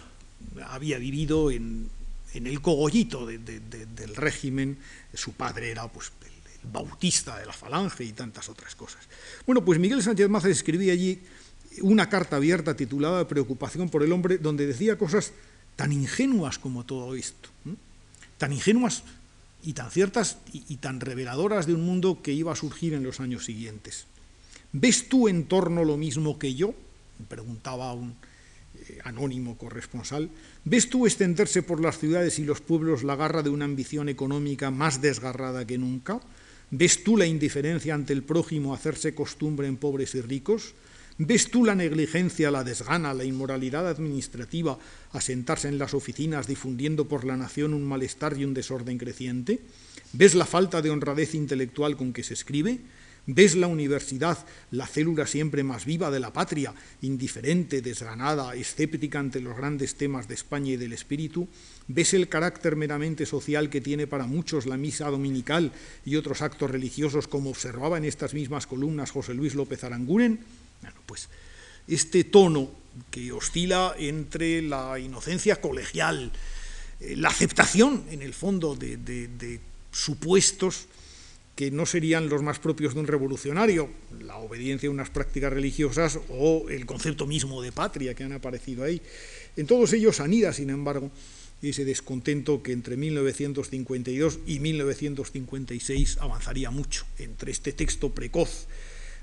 [0.67, 1.89] había vivido en,
[2.33, 4.77] el cogollito del régimen.
[5.13, 9.07] Su padre era pues, el, bautista de la falange y tantas otras cosas.
[9.45, 11.21] Bueno, pues Miguel Sánchez Mazas escribía allí
[11.81, 15.33] una carta abierta titulada Preocupación por el hombre, donde decía cosas
[15.75, 17.49] tan ingenuas como todo esto,
[18.37, 19.03] tan ingenuas
[19.63, 23.19] y tan ciertas y, tan reveladoras de un mundo que iba a surgir en los
[23.19, 24.05] años siguientes.
[24.71, 26.73] ¿Ves tú en torno lo mismo que yo?
[27.29, 28.15] preguntaba un
[28.75, 30.29] eh, anónimo corresponsal.
[30.65, 34.71] ¿Ves tú extenderse por las ciudades y los pueblos la garra de una ambición económica
[34.71, 36.19] más desgarrada que nunca?
[36.71, 40.73] ¿Ves tú la indiferencia ante el prójimo hacerse costumbre en pobres y ricos?
[41.19, 44.79] ¿Ves tú la negligencia, la desgana, la inmoralidad administrativa
[45.11, 49.59] asentarse en las oficinas difundiendo por la nación un malestar y un desorden creciente?
[50.13, 52.79] ¿Ves la falta de honradez intelectual con que se escribe?
[53.27, 54.37] ¿Ves la universidad,
[54.71, 60.27] la célula siempre más viva de la patria, indiferente, desganada, escéptica ante los grandes temas
[60.27, 61.47] de España y del espíritu?
[61.87, 65.71] ¿Ves el carácter meramente social que tiene para muchos la misa dominical
[66.05, 70.39] y otros actos religiosos como observaba en estas mismas columnas José Luis López Aranguren?
[70.83, 71.29] Bueno, pues
[71.87, 72.69] este tono
[73.09, 76.29] que oscila entre la inocencia colegial,
[76.99, 79.59] eh, la aceptación, en el fondo, de,
[79.93, 80.87] supuestos
[81.55, 86.19] que no serían los más propios de un revolucionario, la obediencia a unas prácticas religiosas
[86.29, 89.01] o el concepto mismo de patria que han aparecido ahí.
[89.55, 91.11] En todos ellos anida, sin embargo,
[91.61, 98.67] ese descontento que entre 1952 y 1956 avanzaría mucho, entre este texto precoz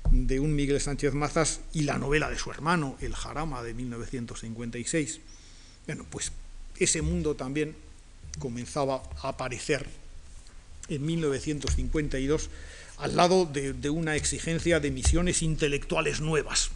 [0.09, 5.19] de un Miguel Sánchez Mazas y la novela de su hermano, El Jarama, de 1956.
[5.85, 6.31] Bueno, pues
[6.77, 7.75] ese mundo también
[8.39, 9.85] comenzaba a aparecer
[10.89, 12.49] en 1952
[12.97, 16.71] al lado de, una exigencia de misiones intelectuales nuevas.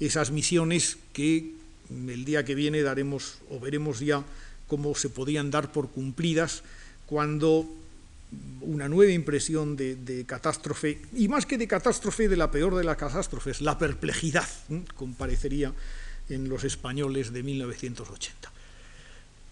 [0.00, 1.52] Esas misiones que
[1.90, 4.24] el día que viene daremos o veremos ya
[4.66, 6.62] cómo se podían dar por cumplidas
[7.06, 7.66] cuando
[8.60, 12.96] una nueva impresión de, catástrofe, y más que de catástrofe, de la peor de las
[12.96, 14.48] catástrofes, la perplejidad,
[14.94, 15.72] comparecería
[16.28, 18.52] en los españoles de 1980.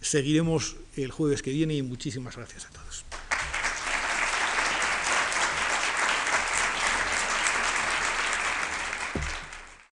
[0.00, 2.85] Seguiremos el jueves que viene y muchísimas gracias a todos.